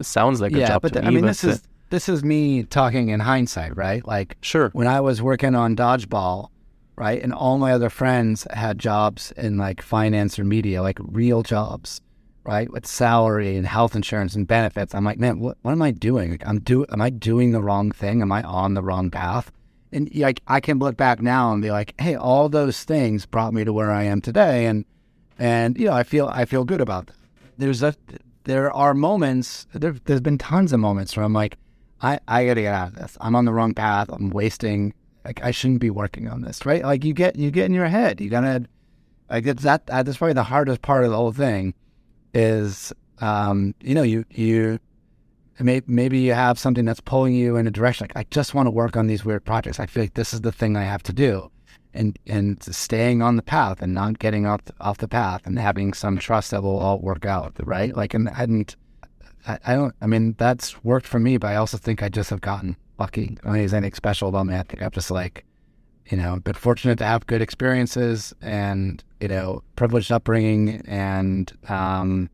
[0.01, 1.07] Sounds like yeah, a job but the, me.
[1.09, 4.07] I mean, but this is this is me talking in hindsight, right?
[4.07, 4.71] Like, sure.
[4.73, 6.49] when I was working on dodgeball,
[6.97, 11.43] right, and all my other friends had jobs in like finance or media, like real
[11.43, 12.01] jobs,
[12.45, 14.95] right, with salary and health insurance and benefits.
[14.95, 16.33] I'm like, man, what, what am I doing?
[16.33, 18.23] Like, I'm do, am I doing the wrong thing?
[18.23, 19.53] Am I on the wrong path?
[19.93, 23.55] And like, I can look back now and be like, hey, all those things brought
[23.55, 24.85] me to where I am today, and
[25.39, 27.17] and you know, I feel I feel good about that.
[27.59, 27.95] There's a
[28.45, 29.67] there are moments.
[29.73, 31.59] There, there's been tons of moments where I'm like,
[32.01, 33.19] I, I gotta get out of this.
[33.21, 34.09] I'm on the wrong path.
[34.11, 34.95] I'm wasting.
[35.27, 36.85] Like I shouldn't be working on this, right?
[36.85, 38.21] Like you get you get in your head.
[38.21, 38.67] You gotta
[39.29, 39.87] like it's that.
[39.87, 41.75] That's probably the hardest part of the whole thing.
[42.33, 44.79] Is um, you know you you
[45.59, 48.05] may, maybe you have something that's pulling you in a direction.
[48.05, 49.81] Like I just want to work on these weird projects.
[49.81, 51.51] I feel like this is the thing I have to do,
[51.93, 55.93] and and staying on the path and not getting off off the path and having
[55.93, 57.97] some trust that will all work out, right?
[57.97, 59.95] Like and I, I don't.
[60.01, 63.37] I mean, that's worked for me, but I also think I just have gotten lucky.
[63.43, 64.55] I don't there's anything special about me.
[64.55, 65.45] I think I've just like,
[66.11, 72.29] you know, been fortunate to have good experiences and you know, privileged upbringing, and um,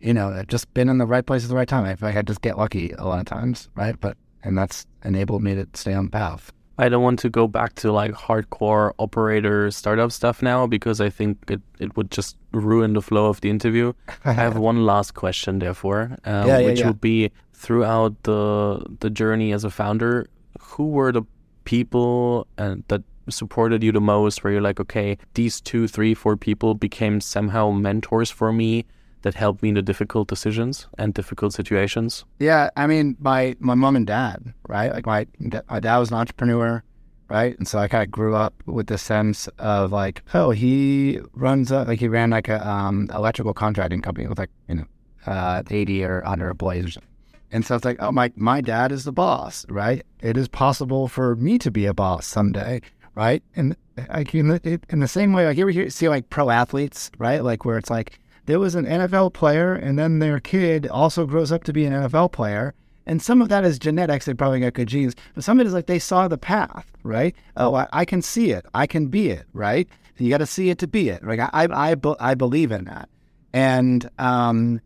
[0.00, 1.84] you know, I've just been in the right place at the right time.
[1.84, 3.98] I feel like I just get lucky a lot of times, right?
[4.00, 6.52] But and that's enabled me to stay on the path.
[6.78, 11.10] I don't want to go back to like hardcore operator startup stuff now because I
[11.10, 13.92] think it, it would just ruin the flow of the interview.
[14.24, 16.86] I have one last question, therefore, um, Yeah, yeah, which yeah.
[16.86, 20.26] would be throughout the the journey as a founder,
[20.58, 21.22] who were the
[21.64, 24.42] people and that supported you the most?
[24.42, 28.86] Where you're like, okay, these two, three, four people became somehow mentors for me
[29.22, 32.24] that helped me in the difficult decisions and difficult situations.
[32.38, 34.90] Yeah, I mean, my my mom and dad, right?
[34.92, 35.26] Like my
[35.68, 36.82] my dad was an entrepreneur,
[37.28, 37.58] right?
[37.58, 41.70] And so I kind of grew up with the sense of like, oh, he runs
[41.70, 44.86] a, like he ran like a um, electrical contracting company with like you know,
[45.26, 47.09] uh, eighty or under employees or something.
[47.52, 50.04] And so it's like, oh, my my dad is the boss, right?
[50.20, 52.80] It is possible for me to be a boss someday,
[53.14, 53.42] right?
[53.56, 53.76] And
[54.08, 57.10] like in the, in the same way, like you ever hear, see like pro athletes,
[57.18, 57.42] right?
[57.42, 61.52] Like where it's like there was an NFL player, and then their kid also grows
[61.52, 62.74] up to be an NFL player.
[63.06, 64.26] And some of that is genetics.
[64.26, 65.16] They probably got good genes.
[65.34, 67.34] But some of it is like they saw the path, right?
[67.56, 68.64] Oh, I, I can see it.
[68.72, 69.88] I can be it, right?
[70.16, 71.24] You got to see it to be it.
[71.24, 73.08] Like I, I, I, I believe in that.
[73.52, 74.80] And, um,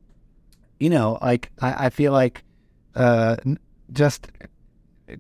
[0.79, 2.45] you know, like I, I feel like
[2.95, 3.36] uh,
[3.92, 4.28] just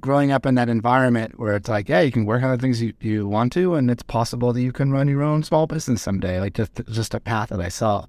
[0.00, 2.82] growing up in that environment where it's like, yeah, you can work on the things
[2.82, 6.02] you, you want to, and it's possible that you can run your own small business
[6.02, 6.40] someday.
[6.40, 8.06] Like just just a path that I saw.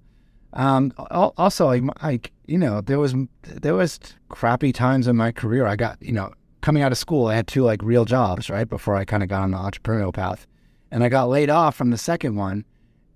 [0.53, 3.13] Um, also, like, like you know, there was
[3.43, 3.99] there was
[4.29, 5.65] crappy times in my career.
[5.65, 8.67] I got you know coming out of school, I had two like real jobs right
[8.67, 10.47] before I kind of got on the entrepreneurial path,
[10.91, 12.65] and I got laid off from the second one,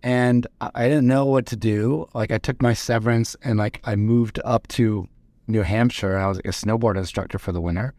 [0.04, 2.10] and I, I didn't know what to do.
[2.14, 5.08] Like I took my severance and like I moved up to
[5.50, 6.18] New Hampshire.
[6.18, 7.93] I was like a snowboard instructor for the winter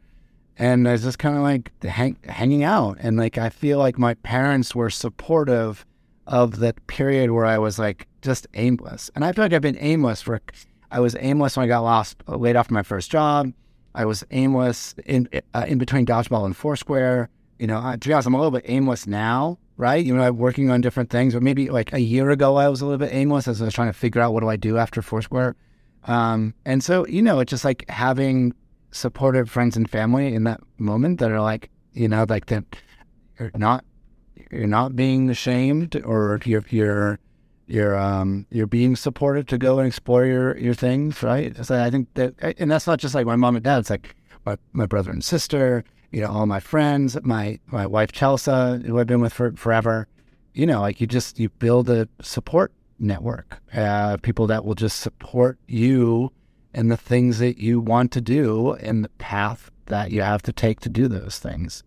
[0.60, 2.98] and I was just kind of like hang, hanging out.
[3.00, 5.86] And like I feel like my parents were supportive
[6.26, 9.10] of that period where I was like just aimless.
[9.14, 10.40] And I feel like I've been aimless for.
[10.92, 13.52] I was aimless when I got lost, laid off my first job.
[13.94, 17.30] I was aimless in uh, in between dodgeball and Foursquare.
[17.58, 20.04] You know, I- to be honest, I'm a little bit aimless now, right?
[20.04, 21.32] You know, I'm working on different things.
[21.34, 23.74] But maybe like a year ago, I was a little bit aimless as I was
[23.74, 25.56] trying to figure out what do I do after Foursquare.
[26.04, 28.54] Um, and so, you know, it's just like having
[28.92, 32.64] supportive friends and family in that moment that are like, you know, like that
[33.38, 33.84] you're not
[34.50, 37.18] you're not being ashamed or you're you're
[37.66, 41.54] you're um you're being supportive to go and explore your your things, right?
[41.64, 44.14] So I think that and that's not just like my mom and dad, it's like
[44.44, 48.98] my, my brother and sister, you know, all my friends, my my wife Chelsea, who
[48.98, 50.08] I've been with for forever.
[50.52, 55.00] You know, like you just you build a support network, uh, people that will just
[55.00, 56.30] support you
[56.72, 60.52] and the things that you want to do and the path that you have to
[60.52, 61.82] take to do those things.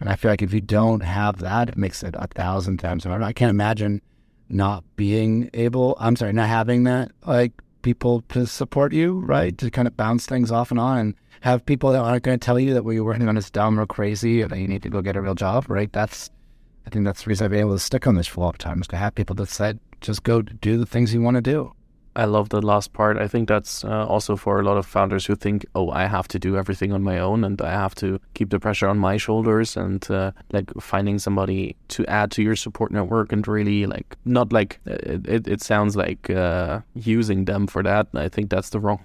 [0.00, 3.04] And I feel like if you don't have that, it makes it a thousand times
[3.04, 3.22] harder.
[3.22, 4.00] I can't imagine
[4.48, 7.52] not being able, I'm sorry, not having that, like
[7.82, 9.56] people to support you, right?
[9.58, 12.44] To kind of bounce things off and on and have people that aren't going to
[12.44, 14.82] tell you that what you're working on is dumb or crazy or that you need
[14.82, 15.92] to go get a real job, right?
[15.92, 16.30] That's,
[16.86, 18.52] I think that's the reason I've been able to stick on this for a long
[18.54, 21.40] time is to have people that said, just go do the things you want to
[21.40, 21.72] do.
[22.14, 23.16] I love the last part.
[23.16, 26.28] I think that's uh, also for a lot of founders who think, oh, I have
[26.28, 29.16] to do everything on my own and I have to keep the pressure on my
[29.16, 34.16] shoulders and uh, like finding somebody to add to your support network and really like
[34.26, 38.08] not like it, it, it sounds like uh, using them for that.
[38.14, 39.04] I think that's the wrong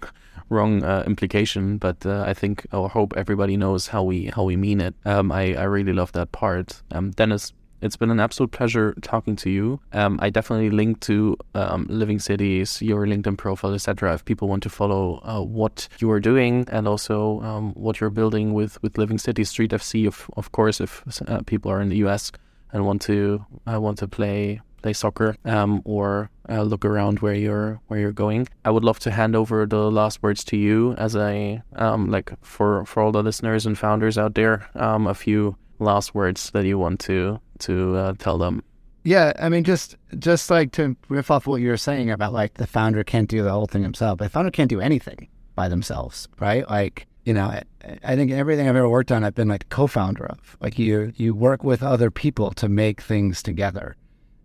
[0.49, 4.55] wrong uh, implication, but uh, I think or hope everybody knows how we how we
[4.57, 4.95] mean it.
[5.05, 6.81] Um, I I really love that part.
[6.91, 9.79] Um, Dennis, it's been an absolute pleasure talking to you.
[9.93, 14.13] Um, I definitely link to um, Living Cities, your LinkedIn profile, etc.
[14.13, 18.09] If people want to follow uh, what you are doing and also um, what you're
[18.09, 21.89] building with, with Living Cities, Street FC, of of course, if uh, people are in
[21.89, 22.31] the US
[22.71, 27.33] and want to uh, want to play play soccer um, or uh, look around where
[27.33, 28.47] you're where you're going.
[28.63, 32.31] I would love to hand over the last words to you as a um, like
[32.41, 34.67] for for all the listeners and founders out there.
[34.75, 38.63] Um, a few last words that you want to to uh, tell them?
[39.03, 42.55] Yeah, I mean, just just like to riff off what you were saying about like
[42.55, 44.19] the founder can't do the whole thing himself.
[44.19, 46.69] The founder can't do anything by themselves, right?
[46.69, 47.63] Like you know, I,
[48.05, 50.55] I think everything I've ever worked on, I've been like co-founder of.
[50.61, 53.97] Like you, you work with other people to make things together,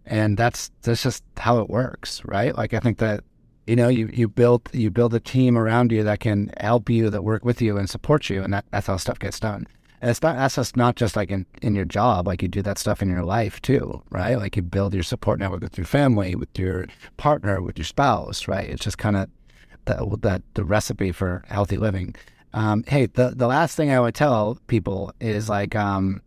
[0.04, 2.56] and that's that's just how it works, right?
[2.56, 3.22] Like I think that
[3.68, 7.08] you know, you you build you build a team around you that can help you,
[7.10, 9.68] that work with you and support you, and that, that's how stuff gets done.
[10.02, 12.60] And it's not that's just not just like in, in your job, like you do
[12.62, 14.34] that stuff in your life too, right?
[14.34, 16.86] Like you build your support network with your family, with your
[17.18, 18.68] partner, with your spouse, right?
[18.68, 19.30] It's just kind of
[19.84, 22.16] that that the recipe for healthy living.
[22.52, 26.20] Um, hey, the the last thing I would tell people is like, um,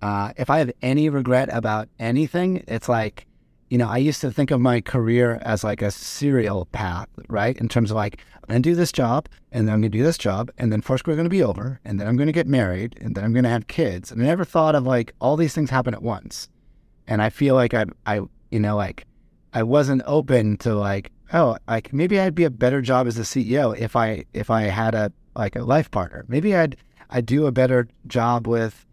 [0.00, 3.25] uh, if I have any regret about anything, it's like
[3.68, 7.56] you know, I used to think of my career as like a serial path, right?
[7.58, 9.98] In terms of like, I'm going to do this job, and then I'm going to
[9.98, 12.28] do this job, and then Foursquare is going to be over, and then I'm going
[12.28, 14.12] to get married, and then I'm going to have kids.
[14.12, 16.48] And I never thought of like all these things happen at once.
[17.08, 19.04] And I feel like I, I, you know, like
[19.52, 23.22] I wasn't open to like, oh, like maybe I'd be a better job as a
[23.22, 26.24] CEO if I, if I had a like a life partner.
[26.28, 26.76] Maybe I'd,
[27.10, 28.85] I'd do a better job with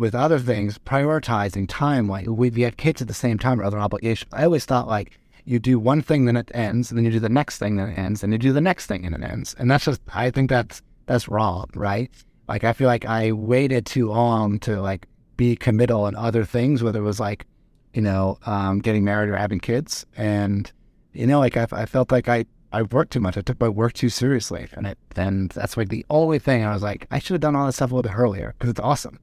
[0.00, 3.78] with other things, prioritizing time, like we have kids at the same time or other
[3.78, 4.32] obligations.
[4.32, 7.20] I always thought like you do one thing, then it ends, and then you do
[7.20, 9.54] the next thing, then it ends, and you do the next thing, and it ends.
[9.58, 12.10] And that's just, I think that's that's wrong, right?
[12.48, 16.82] Like I feel like I waited too long to like be committal in other things,
[16.82, 17.46] whether it was like,
[17.92, 20.72] you know, um, getting married or having kids, and
[21.12, 23.36] you know, like I, I felt like I I worked too much.
[23.36, 26.72] I took my work too seriously, and it, then that's like the only thing I
[26.72, 28.80] was like, I should have done all this stuff a little bit earlier because it's
[28.80, 29.18] awesome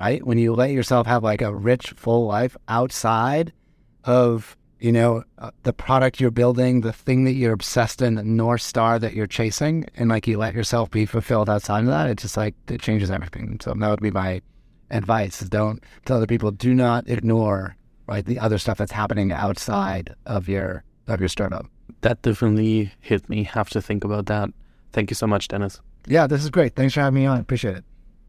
[0.00, 0.26] right?
[0.26, 3.52] When you let yourself have like a rich, full life outside
[4.04, 8.24] of, you know, uh, the product you're building, the thing that you're obsessed in, the
[8.24, 12.08] North Star that you're chasing, and like you let yourself be fulfilled outside of that,
[12.08, 13.58] it just like, it changes everything.
[13.62, 14.40] So that would be my
[14.90, 17.76] advice is don't tell other people, do not ignore,
[18.06, 21.66] right, the other stuff that's happening outside of your, of your startup.
[22.00, 23.42] That definitely hit me.
[23.44, 24.48] Have to think about that.
[24.92, 25.80] Thank you so much, Dennis.
[26.06, 26.74] Yeah, this is great.
[26.74, 27.38] Thanks for having me on.
[27.38, 27.84] Appreciate it.